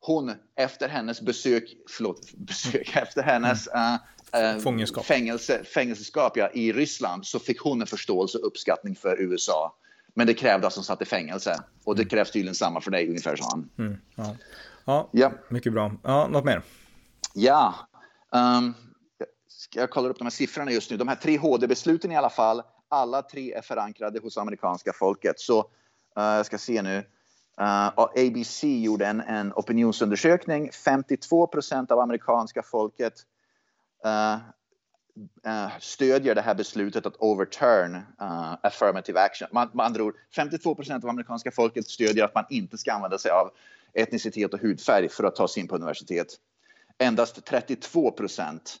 [0.00, 3.96] hon efter hennes besök, förlåt, besök, efter hennes uh,
[4.40, 5.04] eh, Fångenskap.
[5.04, 9.76] Fängelse, fängelseskap ja, i Ryssland så fick hon en förståelse och uppskattning för USA.
[10.14, 11.62] Men det krävde att hon satt i fängelse.
[11.84, 12.08] Och det mm.
[12.08, 13.70] krävs tydligen samma för dig, ungefär sa han.
[13.78, 14.36] Mm, ja.
[14.84, 15.08] ja.
[15.12, 15.92] Ja, mycket bra.
[16.02, 16.62] Ja, något mer?
[17.34, 17.74] Ja.
[18.30, 18.74] Um,
[19.74, 20.96] jag kollar upp de här siffrorna just nu.
[20.96, 22.62] De här tre HD-besluten i alla fall.
[22.88, 25.40] Alla tre är förankrade hos amerikanska folket.
[25.40, 25.64] Så uh,
[26.24, 26.96] jag ska se nu.
[27.60, 30.70] Uh, ABC gjorde en, en opinionsundersökning.
[30.72, 33.14] 52 procent av amerikanska folket
[35.80, 39.48] stödjer det här beslutet att overturn uh, affirmative action.
[39.52, 43.18] Man, med andra ord, 52 procent av amerikanska folket stödjer att man inte ska använda
[43.18, 43.50] sig av
[43.94, 46.26] etnicitet och hudfärg för att ta sig in på universitet.
[46.98, 48.76] Endast 32 procent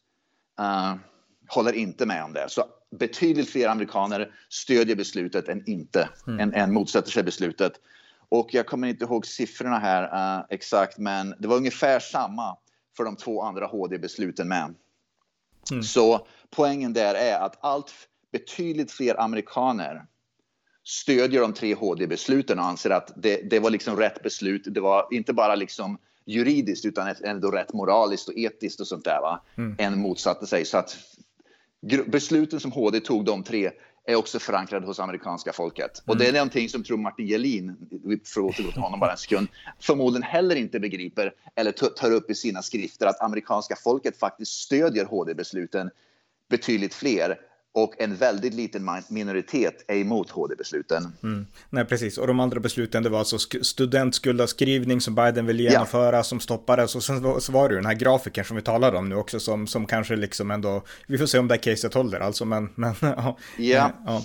[1.48, 2.48] håller inte med om det.
[2.48, 6.40] Så betydligt fler amerikaner stödjer beslutet än inte, mm.
[6.40, 7.72] än, än motsätter sig beslutet.
[8.28, 12.56] Och jag kommer inte ihåg siffrorna här uh, exakt, men det var ungefär samma
[12.96, 14.74] för de två andra HD-besluten med.
[15.70, 15.82] Mm.
[15.82, 17.92] Så poängen där är att allt
[18.32, 20.06] betydligt fler amerikaner
[20.84, 24.62] stödjer de tre HD-besluten och anser att det, det, var liksom rätt beslut.
[24.66, 29.20] Det var inte bara liksom juridiskt utan ändå rätt moraliskt och etiskt och sånt där.
[29.20, 29.42] Va?
[29.56, 29.76] Mm.
[29.78, 30.64] En motsatte sig.
[30.64, 30.96] Så att
[32.06, 33.70] besluten som HD tog, de tre,
[34.06, 36.02] är också förankrade hos amerikanska folket.
[36.04, 36.12] Mm.
[36.12, 37.76] Och det är någonting som tror Martin Gelin,
[38.24, 39.48] för att återgå till honom bara en sekund,
[39.80, 45.04] förmodligen heller inte begriper eller tar upp i sina skrifter att amerikanska folket faktiskt stödjer
[45.04, 45.90] HD-besluten
[46.48, 47.40] betydligt fler
[47.76, 51.12] och en väldigt liten minoritet är emot HD-besluten.
[51.22, 51.46] Mm.
[51.70, 52.18] Nej, precis.
[52.18, 56.22] Och de andra besluten, det var alltså studentskuldavskrivning som Biden vill genomföra, ja.
[56.22, 56.94] som stoppades.
[56.96, 59.40] Och sen så var det ju den här grafiken som vi talade om nu också,
[59.40, 62.68] som, som kanske liksom ändå, vi får se om det här caset håller alltså, men,
[62.74, 63.38] men ja.
[63.56, 63.92] ja.
[64.06, 64.22] ja.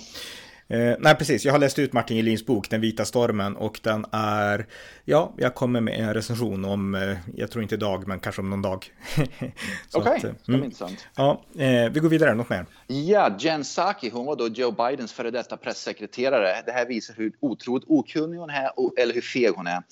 [0.72, 1.44] Eh, nej, precis.
[1.44, 4.66] Jag har läst ut Martin Gelins bok Den vita stormen och den är,
[5.04, 8.50] ja, jag kommer med en recension om, eh, jag tror inte idag, men kanske om
[8.50, 8.86] någon dag.
[9.16, 9.50] Okej,
[9.94, 10.64] okay, eh, mm.
[10.64, 11.06] intressant.
[11.14, 12.66] Ja, eh, vi går vidare, något mer?
[12.86, 16.62] Ja, Jen Psaki, hon var då Joe Bidens före detta pressekreterare.
[16.66, 18.70] Det här visar hur otroligt okunnig hon är,
[19.02, 19.82] eller hur feg hon är.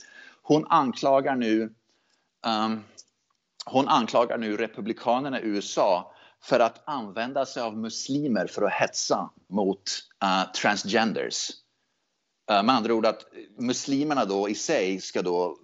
[0.42, 1.62] Hon anklagar nu,
[2.46, 2.84] um,
[3.64, 9.30] hon anklagar nu republikanerna i USA för att använda sig av muslimer för att hetsa
[9.48, 11.50] mot uh, transgenders.
[12.50, 13.24] Uh, med andra ord att
[13.58, 15.56] muslimerna då i sig ska då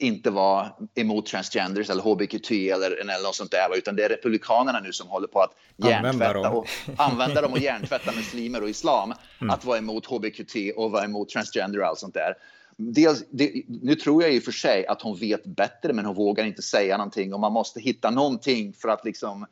[0.00, 4.80] inte vara emot transgenders eller hbqt eller, eller något sånt där utan det är republikanerna
[4.80, 9.50] nu som håller på att hjärntvätta och använda dem och hjärntvätta muslimer och islam mm.
[9.50, 12.34] att vara emot hbqt och vara emot transgender och allt sånt där.
[12.76, 16.14] Dels, det, nu tror jag i och för sig att hon vet bättre men hon
[16.14, 19.46] vågar inte säga någonting och man måste hitta någonting för att liksom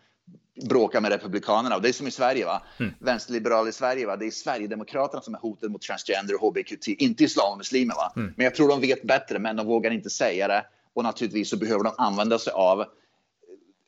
[0.62, 1.76] bråkar med Republikanerna.
[1.76, 2.62] Och det är som i Sverige, va?
[2.78, 2.92] Mm.
[2.98, 4.06] vänsterliberaler i Sverige.
[4.06, 4.16] Va?
[4.16, 7.94] Det är Sverigedemokraterna som är hotet mot transgender och hbqt, inte islam och muslimer.
[7.94, 8.12] Va?
[8.16, 8.34] Mm.
[8.36, 10.64] Men jag tror de vet bättre, men de vågar inte säga det.
[10.94, 12.84] Och naturligtvis så behöver de använda sig av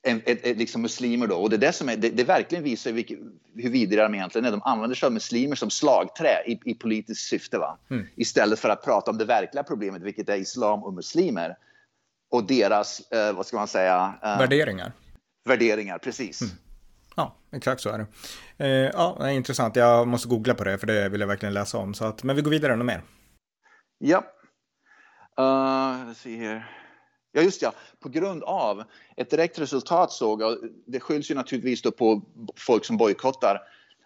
[0.02, 1.36] en, ett, ett, liksom muslimer då.
[1.36, 3.14] Och det, är det, som är, det, det verkligen visar vilka,
[3.54, 4.50] hur vidriga de egentligen är.
[4.50, 7.58] De använder sig av muslimer som slagträ i, i politiskt syfte.
[7.58, 7.78] Va?
[7.90, 8.06] Mm.
[8.16, 11.56] Istället för att prata om det verkliga problemet, vilket är islam och muslimer.
[12.30, 14.14] Och deras, eh, vad ska man säga?
[14.22, 14.92] Eh, värderingar.
[15.44, 16.42] Värderingar, precis.
[16.42, 16.54] Mm.
[17.16, 18.06] Ja, exakt så är det.
[18.64, 19.76] Eh, ja, det är intressant.
[19.76, 21.94] Jag måste googla på det, för det vill jag verkligen läsa om.
[21.94, 23.02] Så att, men vi går vidare ännu mer.
[23.98, 24.24] Ja.
[25.40, 26.76] Uh, se här.
[27.32, 27.72] Ja, just ja.
[28.00, 28.84] På grund av
[29.16, 32.22] ett direkt resultat såg jag, det skylls ju naturligtvis då på
[32.56, 33.60] folk som bojkottar.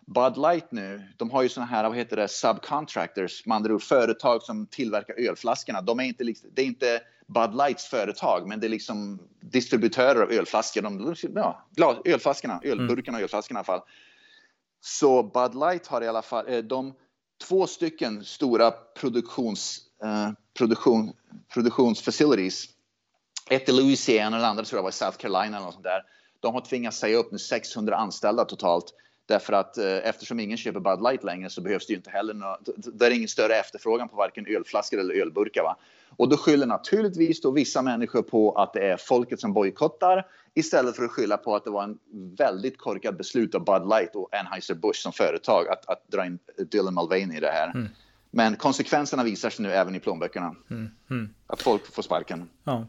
[0.06, 3.82] Bud Light nu, de har ju såna här, vad heter det, subcontractors, med andra ord
[3.82, 5.80] företag som tillverkar ölflaskorna.
[5.80, 10.32] De är inte, det är inte Bud Lights företag, men det är liksom distributörer av
[10.32, 10.82] ölflaskor.
[10.82, 11.14] De,
[11.76, 13.80] ja, ölflaskorna, ölburkarna och ölflaskorna i alla fall.
[14.80, 16.94] Så Bud Light har i alla fall, eh, de
[17.48, 21.12] två stycken stora produktions, eh, produktion,
[21.54, 22.68] produktionsfacilities
[23.50, 25.84] ett i Louisiana och det andra tror jag var i South Carolina eller något sånt
[25.84, 26.02] där.
[26.40, 28.94] De har tvingats säga upp nu 600 anställda totalt.
[29.26, 32.34] Därför att eh, eftersom ingen köper Bud Light längre så behövs det ju inte heller
[32.34, 35.62] några, det är ingen större efterfrågan på varken ölflaskor eller ölburkar.
[35.62, 35.76] Va?
[36.16, 40.96] Och då skyller naturligtvis då vissa människor på att det är folket som bojkottar istället
[40.96, 41.98] för att skylla på att det var en
[42.38, 46.38] väldigt korkad beslut av Bud Light och Anheuser-Busch som företag att, att dra in
[46.70, 47.70] Dylan Mulvaney i det här.
[47.70, 47.88] Mm.
[48.30, 50.54] Men konsekvenserna visar sig nu även i plånböckerna.
[50.70, 50.90] Mm.
[51.10, 51.34] Mm.
[51.46, 52.48] Att folk får sparken.
[52.64, 52.86] Ja,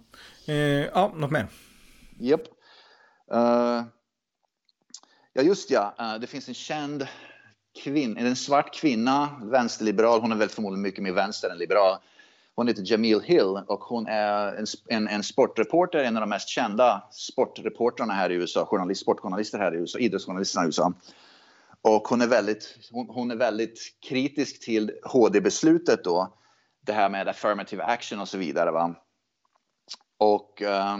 [0.47, 1.47] eh, ja något mer?
[2.19, 2.41] Japp.
[2.41, 2.47] Yep.
[3.33, 3.83] Uh,
[5.35, 5.95] ja, just ja.
[5.99, 7.07] Eh, det finns en känd
[7.83, 10.21] kvinna, en svart kvinna, vänsterliberal.
[10.21, 11.97] Hon är väl förmodligen mycket mer vänster än liberal.
[12.55, 16.49] Hon heter Jamil Hill och hon är en, en, en sportreporter, en av de mest
[16.49, 20.93] kända sportreportrarna här i USA, journalist, sportjournalister här i USA, idrottsjournalisterna i USA.
[21.81, 26.37] Och hon är väldigt, hon, hon är väldigt kritisk till HD-beslutet då.
[26.85, 28.71] Det här med affirmative action och så vidare.
[28.71, 28.95] Va?
[30.17, 30.97] Och uh,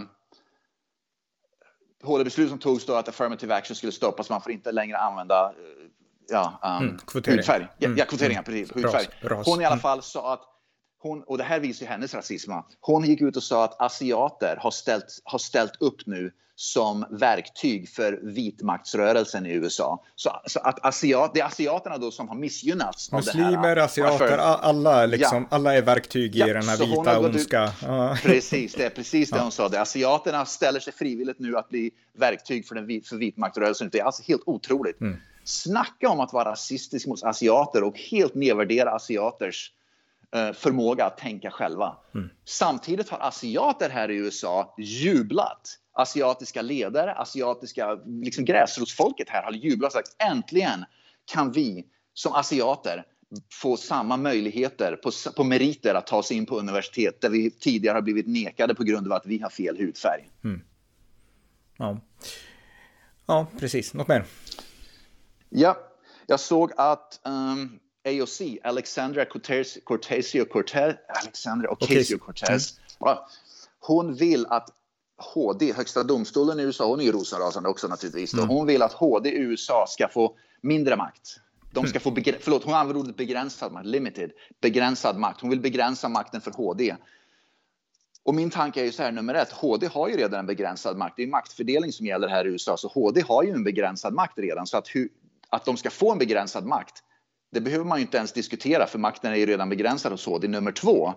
[2.02, 4.30] HD-beslutet som togs då att affirmative action skulle stoppas.
[4.30, 5.54] Man får inte längre använda uh,
[6.28, 7.38] ja, um, mm, kvotering.
[7.38, 7.68] hudfärg.
[7.78, 7.98] Ja, mm.
[7.98, 8.44] ja kvoteringar, mm.
[8.44, 8.76] precis.
[8.76, 9.06] Hudfärg.
[9.20, 9.46] Ras, ras.
[9.46, 9.82] Hon i alla mm.
[9.82, 10.55] fall sa att
[11.06, 12.52] hon, och det här visar ju hennes rasism.
[12.80, 17.88] Hon gick ut och sa att asiater har ställt, har ställt upp nu som verktyg
[17.88, 20.04] för vitmaktsrörelsen i USA.
[20.14, 23.12] Så, så att asiat, det är asiaterna då som har missgynnats.
[23.12, 25.56] Muslimer, asiater, alla, liksom, ja.
[25.56, 27.72] alla är verktyg i ja, den här vita ondska.
[27.82, 28.16] Ja.
[28.22, 29.68] Precis, det är precis det hon sa.
[29.68, 29.80] Det.
[29.80, 33.88] Asiaterna ställer sig frivilligt nu att bli verktyg för, den, för vitmaktrörelsen.
[33.92, 35.00] Det är alltså helt otroligt.
[35.00, 35.16] Mm.
[35.44, 39.72] Snacka om att vara rasistisk mot asiater och helt nedvärdera asiaters
[40.54, 41.96] förmåga att tänka själva.
[42.14, 42.28] Mm.
[42.44, 49.86] Samtidigt har asiater här i USA jublat asiatiska ledare, asiatiska liksom gräsrotsfolket här har jublat
[49.86, 50.84] och sagt äntligen
[51.24, 53.04] kan vi som asiater
[53.52, 57.94] få samma möjligheter på, på meriter att ta sig in på universitet där vi tidigare
[57.94, 60.30] har blivit nekade på grund av att vi har fel hudfärg.
[60.44, 60.60] Mm.
[61.78, 62.00] Ja.
[63.26, 63.94] ja, precis.
[63.94, 64.24] Något mer?
[65.48, 65.76] Ja,
[66.26, 73.18] jag såg att um, AOC, Alexandra Cortesio-Cortez, Alexandra Ocasio-Cortez, mm.
[73.80, 74.70] hon vill att
[75.16, 78.34] HD, högsta domstolen i USA, hon är ju rosenrasande också naturligtvis.
[78.34, 78.48] Mm.
[78.48, 81.40] Hon vill att HD i USA ska få mindre makt.
[81.72, 85.40] De ska få, begr- förlåt, hon använder ordet begränsad makt, limited, begränsad makt.
[85.40, 86.96] Hon vill begränsa makten för HD.
[88.22, 90.96] Och min tanke är ju så här, nummer ett, HD har ju redan en begränsad
[90.96, 91.16] makt.
[91.16, 94.38] Det är maktfördelning som gäller här i USA, så HD har ju en begränsad makt
[94.38, 94.66] redan.
[94.66, 95.08] Så att, hur,
[95.48, 97.02] att de ska få en begränsad makt,
[97.56, 100.48] det behöver man ju inte ens diskutera, för makten är ju redan begränsad hos HD.
[100.48, 101.14] Nummer två,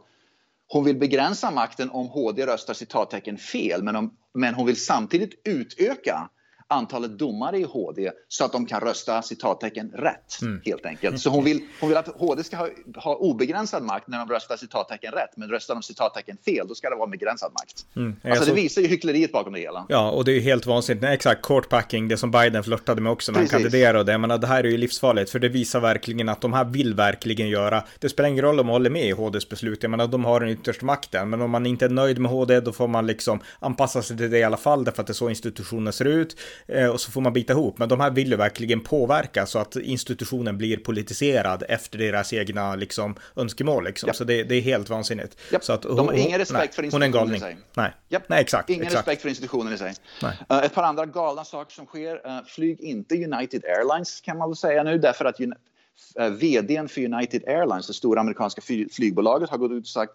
[0.67, 5.41] hon vill begränsa makten om HD röstar citattecken fel, men, om, men hon vill samtidigt
[5.45, 6.30] utöka
[6.69, 10.62] antalet domare i HD så att de kan rösta citattecken rätt mm.
[10.65, 11.19] helt enkelt.
[11.19, 14.58] Så hon vill, hon vill att HD ska ha, ha obegränsad makt när de röstar
[14.58, 17.86] citattecken rätt, men röstar de citattecken fel, då ska det vara begränsad makt.
[17.95, 18.15] Mm.
[18.23, 19.86] Alltså det visar ju hyckleriet bakom det hela.
[19.89, 21.03] Ja, och det är ju helt vansinnigt.
[21.03, 23.53] Nej, exakt, courtpacking, det som Biden flörtade med också när Precis.
[23.53, 24.12] han kandiderade.
[24.12, 26.93] Jag menar, det här är ju livsfarligt, för det visar verkligen att de här vill
[26.93, 27.84] verkligen göra.
[27.99, 29.84] Det spelar ingen roll om de håller med i HDs beslut.
[29.84, 32.60] Jag menar, de har den yttersta makten, men om man inte är nöjd med HD,
[32.60, 35.13] då får man liksom anpassa sig till det i alla fall, därför att det är
[35.13, 36.36] så institutionen ser ut.
[36.67, 37.78] Eh, och så får man bita ihop.
[37.78, 42.76] Men de här vill ju verkligen påverka så att institutionen blir politiserad efter deras egna
[42.76, 43.84] liksom, önskemål.
[43.84, 44.08] Liksom.
[44.08, 44.13] Ja.
[44.13, 45.38] Så det, det, är helt vansinnigt.
[45.52, 45.60] Ja.
[45.62, 47.58] Så att hon, de har ingen respekt nej, för institutionen i sig.
[47.74, 48.19] Nej, ja.
[48.28, 48.69] nej exakt.
[48.69, 49.08] Ingen exakt.
[49.08, 49.93] respekt för institutionen i sig.
[50.24, 52.28] Uh, ett par andra galna saker som sker.
[52.28, 57.02] Uh, flyg inte United Airlines kan man väl säga nu därför att uh, vdn för
[57.02, 60.13] United Airlines, det stora amerikanska flygbolaget, har gått ut och sagt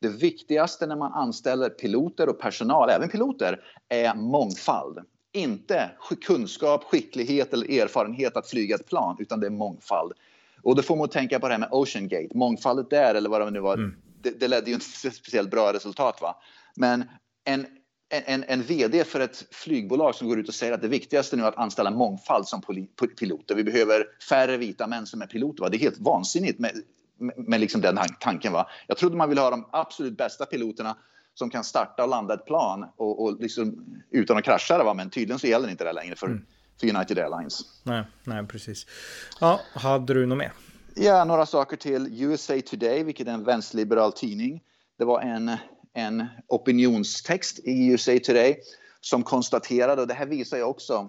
[0.00, 4.98] det viktigaste när man anställer piloter och personal, även piloter, är mångfald
[5.38, 5.90] inte
[6.26, 10.12] kunskap, skicklighet eller erfarenhet att flyga ett plan, utan det är mångfald.
[10.62, 13.40] Och då får man tänka på det här med Ocean Gate, mångfaldet där eller vad
[13.40, 13.74] det nu var.
[13.74, 13.94] Mm.
[14.22, 16.18] Det, det ledde ju inte till speciellt bra resultat.
[16.20, 16.36] Va?
[16.74, 17.04] Men
[17.44, 17.66] en,
[18.08, 21.42] en, en vd för ett flygbolag som går ut och säger att det viktigaste nu
[21.42, 22.62] är att anställa mångfald som
[23.18, 23.54] piloter.
[23.54, 25.62] Vi behöver färre vita män som är piloter.
[25.62, 25.68] Va?
[25.68, 26.72] Det är helt vansinnigt med,
[27.18, 28.52] med, med liksom den tanken.
[28.52, 28.68] Va?
[28.86, 30.96] Jag trodde man ville ha de absolut bästa piloterna
[31.38, 34.84] som kan starta och landa ett plan och, och liksom, utan att krascha det.
[34.84, 34.94] Va?
[34.94, 36.46] Men tydligen så gäller inte det längre för, mm.
[36.80, 37.60] för United Airlines.
[37.82, 38.86] Nej, nej, precis.
[39.40, 40.52] Ja, hade du något mer?
[40.94, 42.22] Ja, några saker till.
[42.22, 44.62] USA Today, vilket är en vänsterliberal tidning.
[44.98, 45.56] Det var en,
[45.94, 48.60] en opinionstext i USA Today
[49.00, 51.08] som konstaterade, och det här visar ju också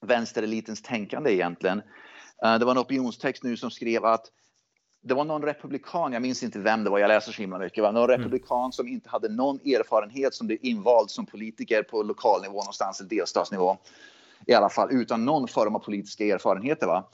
[0.00, 1.82] vänsterelitens tänkande egentligen.
[2.44, 4.26] Eh, det var en opinionstext nu som skrev att
[5.02, 7.82] det var någon republikan, jag minns inte vem det var, jag läser så himla mycket,
[7.82, 7.92] va?
[7.92, 8.18] någon mm.
[8.18, 13.10] republikan som inte hade någon erfarenhet som blev invald som politiker på lokalnivå någonstans, eller
[13.10, 13.76] delstatsnivå.
[14.46, 16.86] I alla fall utan någon form av politiska erfarenheter.
[16.86, 17.08] Va?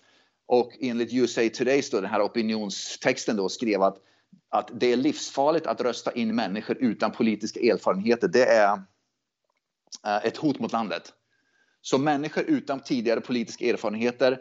[0.47, 3.97] Och enligt USA Today, står den här opinionstexten då, skrev att,
[4.49, 8.29] att det är livsfarligt att rösta in människor utan politiska erfarenheter.
[8.29, 11.13] Det är uh, ett hot mot landet.
[11.81, 14.39] Så människor utan tidigare politiska erfarenheter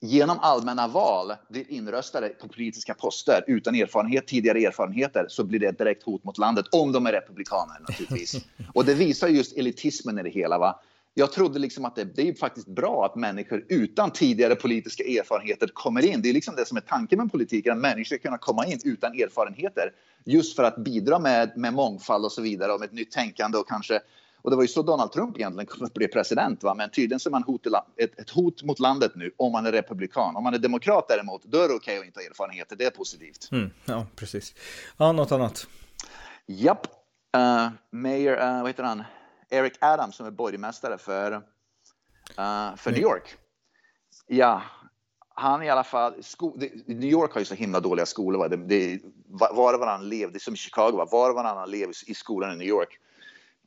[0.00, 5.66] genom allmänna val blir inröstade på politiska poster utan erfarenhet, tidigare erfarenheter så blir det
[5.66, 8.36] ett direkt hot mot landet om de är republikaner naturligtvis.
[8.74, 10.58] Och det visar just elitismen i det hela.
[10.58, 10.80] Va?
[11.14, 15.66] Jag trodde liksom att det, det är faktiskt bra att människor utan tidigare politiska erfarenheter
[15.66, 16.22] kommer in.
[16.22, 18.78] Det är liksom det som är tanken med politiken, att människor ska kunna komma in
[18.84, 19.92] utan erfarenheter
[20.24, 23.58] just för att bidra med, med mångfald och så vidare och med ett nytt tänkande
[23.58, 24.00] och kanske
[24.42, 26.62] och det var ju så Donald Trump egentligen blev president.
[26.62, 26.74] Va?
[26.74, 29.72] Men tydligen så är man hot, ett, ett, hot mot landet nu om man är
[29.72, 30.36] republikan.
[30.36, 32.76] Om man är demokrat däremot, då är det okej okay att inte ha erfarenheter.
[32.76, 33.48] Det är positivt.
[33.52, 34.54] Mm, ja, precis.
[34.96, 35.66] Ja, något annat?
[36.46, 36.86] Japp.
[37.36, 39.04] Uh, Mayor, uh, vad heter han?
[39.50, 41.40] Eric Adams som är borgmästare för, uh,
[42.76, 43.36] för New York.
[44.26, 44.62] Ja,
[45.28, 46.14] han i alla fall,
[46.86, 48.38] New York har ju så himla dåliga skolor.
[48.38, 48.48] Va?
[48.48, 51.08] Det, det, var och varannan elev, det är som Chicago, va?
[51.10, 53.00] var och varannan elev i skolan i New York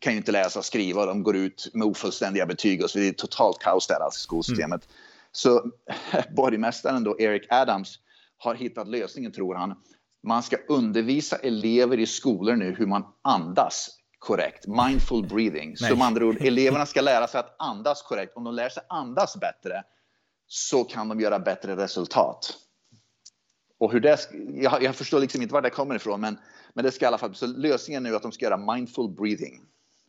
[0.01, 1.05] kan ju inte läsa och skriva.
[1.05, 4.85] De går ut med ofullständiga betyg och så det är totalt kaos där, alltså skolsystemet.
[4.85, 4.95] Mm.
[5.31, 5.71] Så
[6.35, 7.99] borgmästaren då, Eric Adams,
[8.37, 9.75] har hittat lösningen, tror han.
[10.23, 14.67] Man ska undervisa elever i skolor nu hur man andas korrekt.
[14.67, 15.77] Mindful breathing.
[15.77, 18.33] Så med andra ord, eleverna ska lära sig att andas korrekt.
[18.35, 19.83] Om de lär sig andas bättre
[20.47, 22.57] så kan de göra bättre resultat.
[23.79, 24.19] Och hur det,
[24.53, 26.37] jag, jag förstår liksom inte var det kommer ifrån, men,
[26.73, 29.09] men det ska i alla fall, så lösningen nu är att de ska göra mindful
[29.09, 29.61] breathing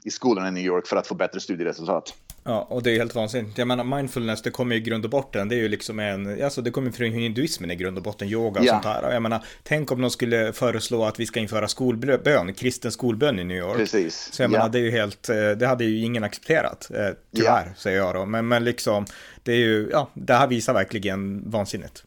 [0.04, 2.14] i skolan i New York för att få bättre studieresultat.
[2.44, 3.58] Ja, och det är helt vansinnigt.
[3.58, 6.62] Jag menar, mindfulness, det kommer i grund och botten, det är ju liksom en, alltså
[6.62, 8.72] det kommer från hinduismen i grund och botten, yoga och ja.
[8.72, 9.04] sånt här.
[9.04, 13.38] Och jag menar, tänk om de skulle föreslå att vi ska införa skolbön, kristen skolbön
[13.38, 13.76] i New York.
[13.76, 14.28] Precis.
[14.32, 14.52] Så jag ja.
[14.52, 17.74] menar, det är ju helt, eh, det hade ju ingen accepterat, eh, tyvärr, ja.
[17.76, 18.26] säger jag då.
[18.26, 19.06] Men, men liksom,
[19.42, 22.04] det är ju, ja, det här visar verkligen vansinnigt.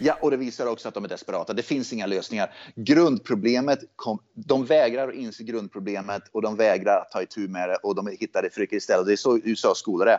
[0.00, 1.52] Ja, och det visar också att de är desperata.
[1.52, 2.54] Det finns inga lösningar.
[2.74, 7.76] Grundproblemet, kom, de vägrar att inse grundproblemet och de vägrar att ta itu med det
[7.76, 9.06] och de hittar det frycker istället.
[9.06, 10.18] Det är så USAs skolor är.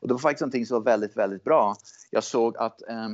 [0.00, 1.76] Och det var faktiskt någonting som var väldigt, väldigt bra.
[2.10, 3.08] Jag såg att eh,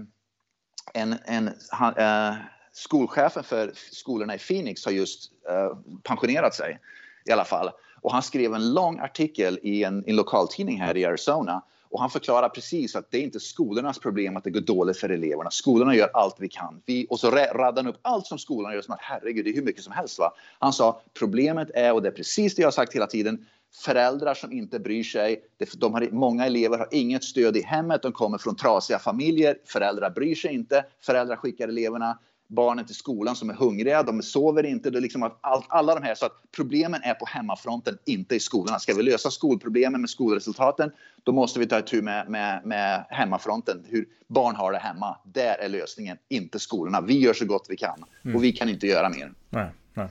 [0.94, 2.36] en, en han, eh,
[2.72, 6.80] skolchefen för skolorna i Phoenix har just eh, pensionerat sig
[7.24, 7.70] i alla fall.
[8.00, 12.10] Och han skrev en lång artikel i en, en lokaltidning här i Arizona och han
[12.10, 15.50] förklarar precis att det är inte skolornas problem att det går dåligt för eleverna.
[15.50, 16.82] Skolorna gör allt vi kan.
[16.86, 19.54] Vi, och så raddade han upp allt som skolan gör som att herregud, det är
[19.54, 20.18] hur mycket som helst.
[20.18, 20.32] Va?
[20.58, 23.46] Han sa problemet är, och det är precis det jag har sagt hela tiden,
[23.84, 25.44] föräldrar som inte bryr sig.
[25.76, 29.58] De har, många elever har inget stöd i hemmet, de kommer från trasiga familjer.
[29.64, 30.84] Föräldrar bryr sig inte.
[31.00, 34.90] Föräldrar skickar eleverna barnen till skolan som är hungriga, de sover inte.
[34.90, 38.78] Det liksom all, alla de här, så att problemen är på hemmafronten, inte i skolorna.
[38.78, 40.90] Ska vi lösa skolproblemen med skolresultaten,
[41.22, 45.16] då måste vi ta itu med, med, med hemmafronten, hur barn har det hemma.
[45.24, 47.00] Där är lösningen, inte skolorna.
[47.00, 48.36] Vi gör så gott vi kan mm.
[48.36, 49.32] och vi kan inte göra mer.
[49.50, 50.08] Nej, nej.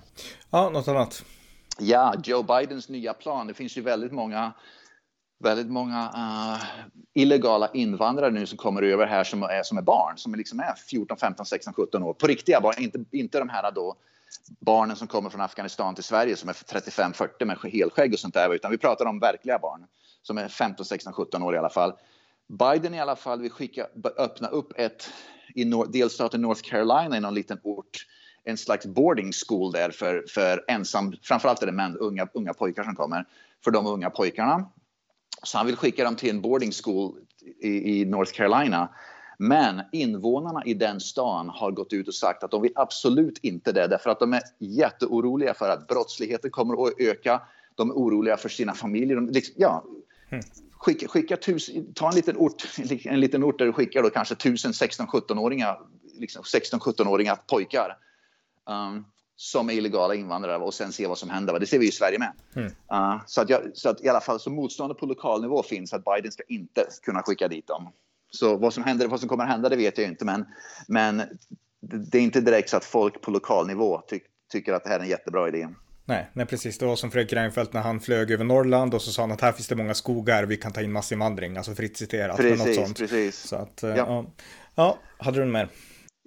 [0.49, 1.23] Ja, något annat?
[1.79, 3.47] Ja, Joe Bidens nya plan.
[3.47, 4.53] Det finns ju väldigt många
[5.45, 6.63] väldigt många uh,
[7.13, 10.73] illegala invandrare nu som kommer över här som är, som är barn, som liksom är
[10.89, 12.13] 14, 15, 16, 17 år.
[12.13, 13.95] På riktiga barn, inte, inte de här då
[14.59, 18.33] barnen som kommer från Afghanistan till Sverige som är 35, 40 med helskägg och sånt
[18.33, 19.85] där, utan vi pratar om verkliga barn
[20.21, 21.93] som är 15, 16, 17 år i alla fall.
[22.47, 25.09] Biden i alla fall vill skicka, öppna upp ett
[25.55, 28.05] i nor delstaten North Carolina i någon liten ort
[28.43, 32.83] en slags boarding school där för, för ensam, framförallt är det män, unga, unga pojkar
[32.83, 33.25] som kommer,
[33.63, 34.69] för de unga pojkarna
[35.47, 37.15] så han vill skicka dem till en boarding school
[37.61, 38.89] i, i North Carolina.
[39.37, 43.71] Men invånarna i den stan har gått ut och sagt att de vill absolut inte
[43.71, 47.41] det därför att de är jätteoroliga för att brottsligheten kommer att öka.
[47.75, 49.15] De är oroliga för sina familjer.
[49.15, 49.85] De, liksom, ja,
[50.29, 50.43] Mm.
[50.71, 52.63] Skicka, skicka tusen, ta en liten ort,
[53.05, 55.79] en liten ort där du skickar då kanske tusen 16-17-åringar
[56.13, 57.97] liksom 16-17-åringar pojkar
[58.69, 59.05] um,
[59.35, 61.59] som är illegala invandrare och sen se vad som händer.
[61.59, 62.31] Det ser vi i Sverige med.
[62.55, 62.67] Mm.
[62.67, 65.93] Uh, så, att jag, så att i alla fall så motståndet på lokal nivå finns
[65.93, 67.91] att Biden ska inte kunna skicka dit dem.
[68.29, 70.25] Så vad som händer, vad som kommer hända, det vet jag inte.
[70.25, 70.45] Men,
[70.87, 71.21] men
[71.81, 74.19] det är inte direkt så att folk på lokal nivå ty
[74.51, 75.67] tycker att det här är en jättebra idé.
[76.05, 76.77] Nej, nej, precis.
[76.77, 79.41] Det var som Fredrik Reinfeldt när han flög över Norrland och så sa han att
[79.41, 82.37] här finns det många skogar, vi kan ta in massinvandring, alltså fritt citerat.
[82.37, 82.97] Precis, något sånt.
[82.97, 83.35] precis.
[83.35, 83.95] Så att, ja.
[83.95, 84.25] ja.
[84.75, 85.69] ja, hade du mer?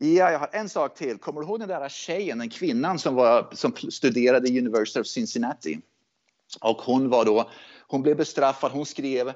[0.01, 1.19] Ja, jag har en sak till.
[1.19, 5.07] Kommer du ihåg den där tjejen, den kvinnan som, var, som studerade i University of
[5.07, 5.81] Cincinnati?
[6.61, 7.51] Och hon var då,
[7.89, 9.33] hon blev bestraffad, hon skrev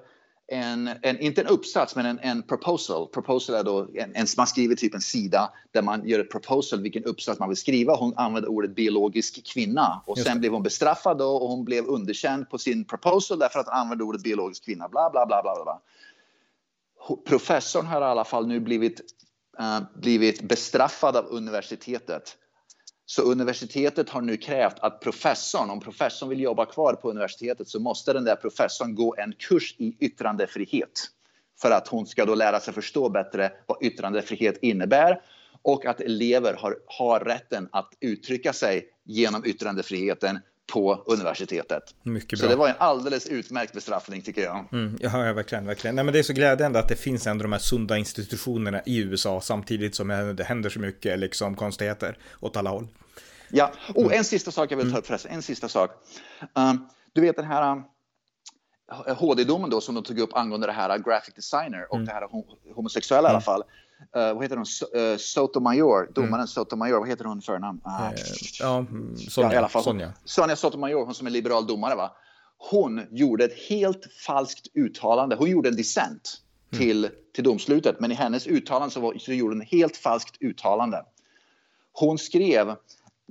[0.47, 3.09] en, en, inte en uppsats, men en, en proposal.
[3.09, 6.83] Proposal är då en, en, man skriver typ en sida där man gör ett proposal,
[6.83, 7.97] vilken uppsats man vill skriva.
[7.97, 12.51] Hon använde ordet biologisk kvinna och sen blev hon bestraffad då, och hon blev underkänd
[12.51, 14.89] på sin proposal därför att hon använde ordet biologisk kvinna.
[14.89, 15.81] Bla, bla, bla, bla, bla.
[17.27, 19.01] Professorn har i alla fall nu blivit,
[19.59, 22.37] Eh, blivit bestraffad av universitetet.
[23.07, 27.81] Så universitetet har nu krävt att professorn, om professorn vill jobba kvar på universitetet så
[27.81, 31.09] måste den där professorn gå en kurs i yttrandefrihet.
[31.61, 35.21] För att hon ska då lära sig förstå bättre vad yttrandefrihet innebär
[35.63, 40.39] och att elever har, har rätten att uttrycka sig genom yttrandefriheten
[40.73, 41.83] på universitetet.
[42.03, 42.37] Mycket bra.
[42.39, 44.65] Så det var en alldeles utmärkt bestraffning tycker jag.
[44.73, 45.97] Mm, ja, ja, verkligen, verkligen.
[45.97, 48.99] Nej, men det är så glädjande att det finns ändå de här sunda institutionerna i
[48.99, 52.89] USA samtidigt som det händer så mycket liksom konstigheter åt alla håll.
[53.51, 54.19] Ja, oh, mm.
[54.19, 55.33] en sista sak jag vill ta upp förresten.
[55.33, 55.91] En sista sak.
[56.55, 57.85] Um, du vet den här um,
[59.17, 62.07] HD-domen då som de tog upp angående det här graphic designer och mm.
[62.07, 62.29] det här
[62.75, 63.33] homosexuella mm.
[63.33, 63.63] i alla fall.
[64.17, 64.67] Uh, vad heter hon?
[65.01, 66.47] Uh, Sotomayor, domaren mm.
[66.47, 67.81] Sotomayor, vad heter hon förnamn?
[67.87, 68.11] Uh,
[68.61, 68.87] ja,
[69.31, 69.49] Sonja.
[69.49, 69.83] Ja, i alla fall.
[69.83, 70.13] Sonja.
[70.25, 72.17] Sonja Sotomayor, hon som är liberal domare va?
[72.71, 75.37] Hon gjorde ett helt falskt uttalande.
[75.37, 76.43] Hon gjorde en dissent
[76.73, 76.83] mm.
[76.83, 80.43] till, till domslutet, men i hennes uttalande så, var, så gjorde hon ett helt falskt
[80.43, 81.05] uttalande.
[81.93, 82.77] Hon skrev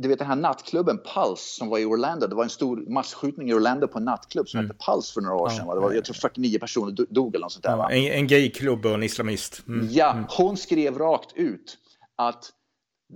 [0.02, 2.28] du vet den här nattklubben Pulse som var i Orlando.
[2.28, 4.70] Det var en stor massskjutning i Orlando på en nattklubb som mm.
[4.70, 5.66] hette Pulse för några år sedan.
[5.68, 7.78] Ja, det var, jag tror 49 personer dog eller något sånt där.
[7.78, 9.64] Ja, en, en gayklubb och en islamist.
[9.68, 9.88] Mm.
[9.92, 10.26] Ja, mm.
[10.30, 11.78] hon skrev rakt ut
[12.16, 12.50] att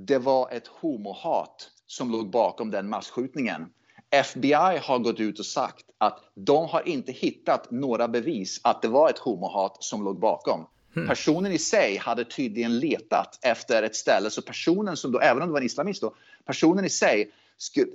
[0.07, 3.65] det var ett homohat som låg bakom den massskjutningen.
[4.11, 8.88] FBI har gått ut och sagt att de har inte hittat några bevis att det
[8.88, 10.65] var ett homohat som låg bakom.
[10.95, 11.07] Mm.
[11.07, 15.47] Personen i sig hade tydligen letat efter ett ställe, så personen som då, även om
[15.49, 16.15] det var en islamist då,
[16.46, 17.32] personen i sig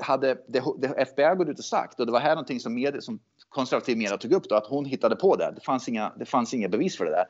[0.00, 3.02] hade det, det FBI gått ut och sagt, och det var här någonting som, med,
[3.02, 5.52] som konservativ media tog upp då, att hon hittade på det.
[5.54, 7.24] Det fanns inga, det fanns inga bevis för det där.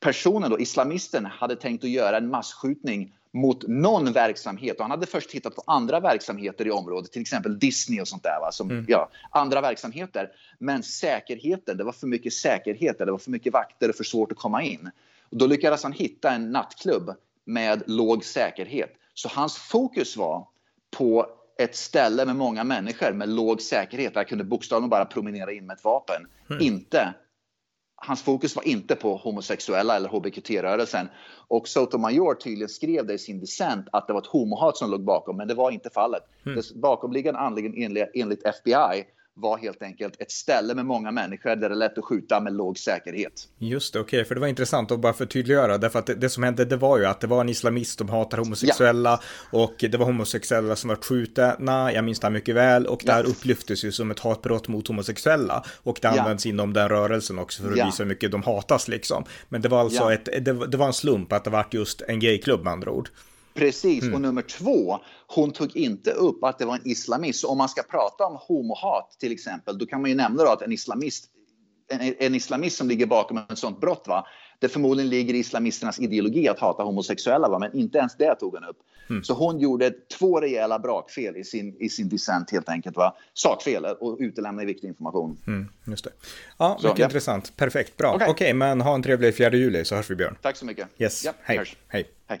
[0.00, 4.76] Personen då, islamisten, hade tänkt att göra en massskjutning mot någon verksamhet.
[4.76, 8.22] Och han hade först tittat på andra verksamheter i området, till exempel Disney och sånt
[8.22, 8.40] där.
[8.40, 8.52] Va?
[8.52, 8.84] Som, mm.
[8.88, 10.30] ja, andra verksamheter.
[10.58, 14.32] Men säkerheten, det var för mycket säkerhet, det var för mycket vakter och för svårt
[14.32, 14.90] att komma in.
[15.30, 18.90] Och då lyckades han hitta en nattklubb med låg säkerhet.
[19.14, 20.46] Så hans fokus var
[20.96, 21.26] på
[21.58, 25.66] ett ställe med många människor med låg säkerhet där jag kunde bokstavligen bara promenera in
[25.66, 26.26] med ett vapen.
[26.50, 26.62] Mm.
[26.62, 27.14] Inte
[27.96, 31.08] hans fokus var inte på homosexuella eller hbqt-rörelsen.
[31.48, 35.04] Och Sotomayor tydligen skrev det i sin dissent att det var ett homohat som låg
[35.04, 36.22] bakom, men det var inte fallet.
[36.46, 36.60] Mm.
[36.74, 39.04] Bakomliggande anledningen enligt FBI
[39.36, 42.52] var helt enkelt ett ställe med många människor där det är lätt att skjuta med
[42.52, 43.48] låg säkerhet.
[43.58, 46.30] Just det, okej, okay, för det var intressant att bara förtydliggöra, därför att det, det,
[46.30, 49.20] som hände det var ju att det var en islamist som hatar homosexuella
[49.52, 49.58] ja.
[49.58, 53.12] och det var homosexuella som var skjutna, jag minns det här mycket väl, och det
[53.12, 53.30] här ja.
[53.30, 56.50] upplyftes ju som ett hatbrott mot homosexuella och det används ja.
[56.50, 59.24] inom den rörelsen också för att visa hur mycket de hatas liksom.
[59.48, 62.20] Men det var alltså ett, det, det var en slump att det var just en
[62.20, 63.08] gayklubb med andra ord.
[63.54, 64.14] Precis, mm.
[64.14, 67.40] och nummer två, hon tog inte upp att det var en islamist.
[67.40, 70.50] Så om man ska prata om homohat till exempel, då kan man ju nämna då
[70.50, 71.24] att en islamist,
[71.88, 74.26] en, en islamist som ligger bakom ett sånt brott, va,
[74.58, 78.54] det förmodligen ligger i islamisternas ideologi att hata homosexuella, va, men inte ens det tog
[78.54, 78.76] hon upp.
[79.10, 79.24] Mm.
[79.24, 82.96] Så hon gjorde två rejäla brakfel i sin, i sin dissent helt enkelt.
[82.96, 83.16] Va?
[83.34, 85.38] Sakfel och utelämnade viktig information.
[85.46, 86.10] Mm, just det.
[86.58, 87.04] Ja, mycket ja.
[87.04, 87.56] intressant.
[87.56, 88.08] Perfekt, bra.
[88.08, 88.32] Okej, okay.
[88.32, 90.36] okay, men ha en trevlig 4 juli så hörs vi Björn.
[90.42, 90.88] Tack så mycket.
[90.98, 91.64] Yes, ja, hej.
[91.88, 92.06] Hej.
[92.26, 92.40] hej.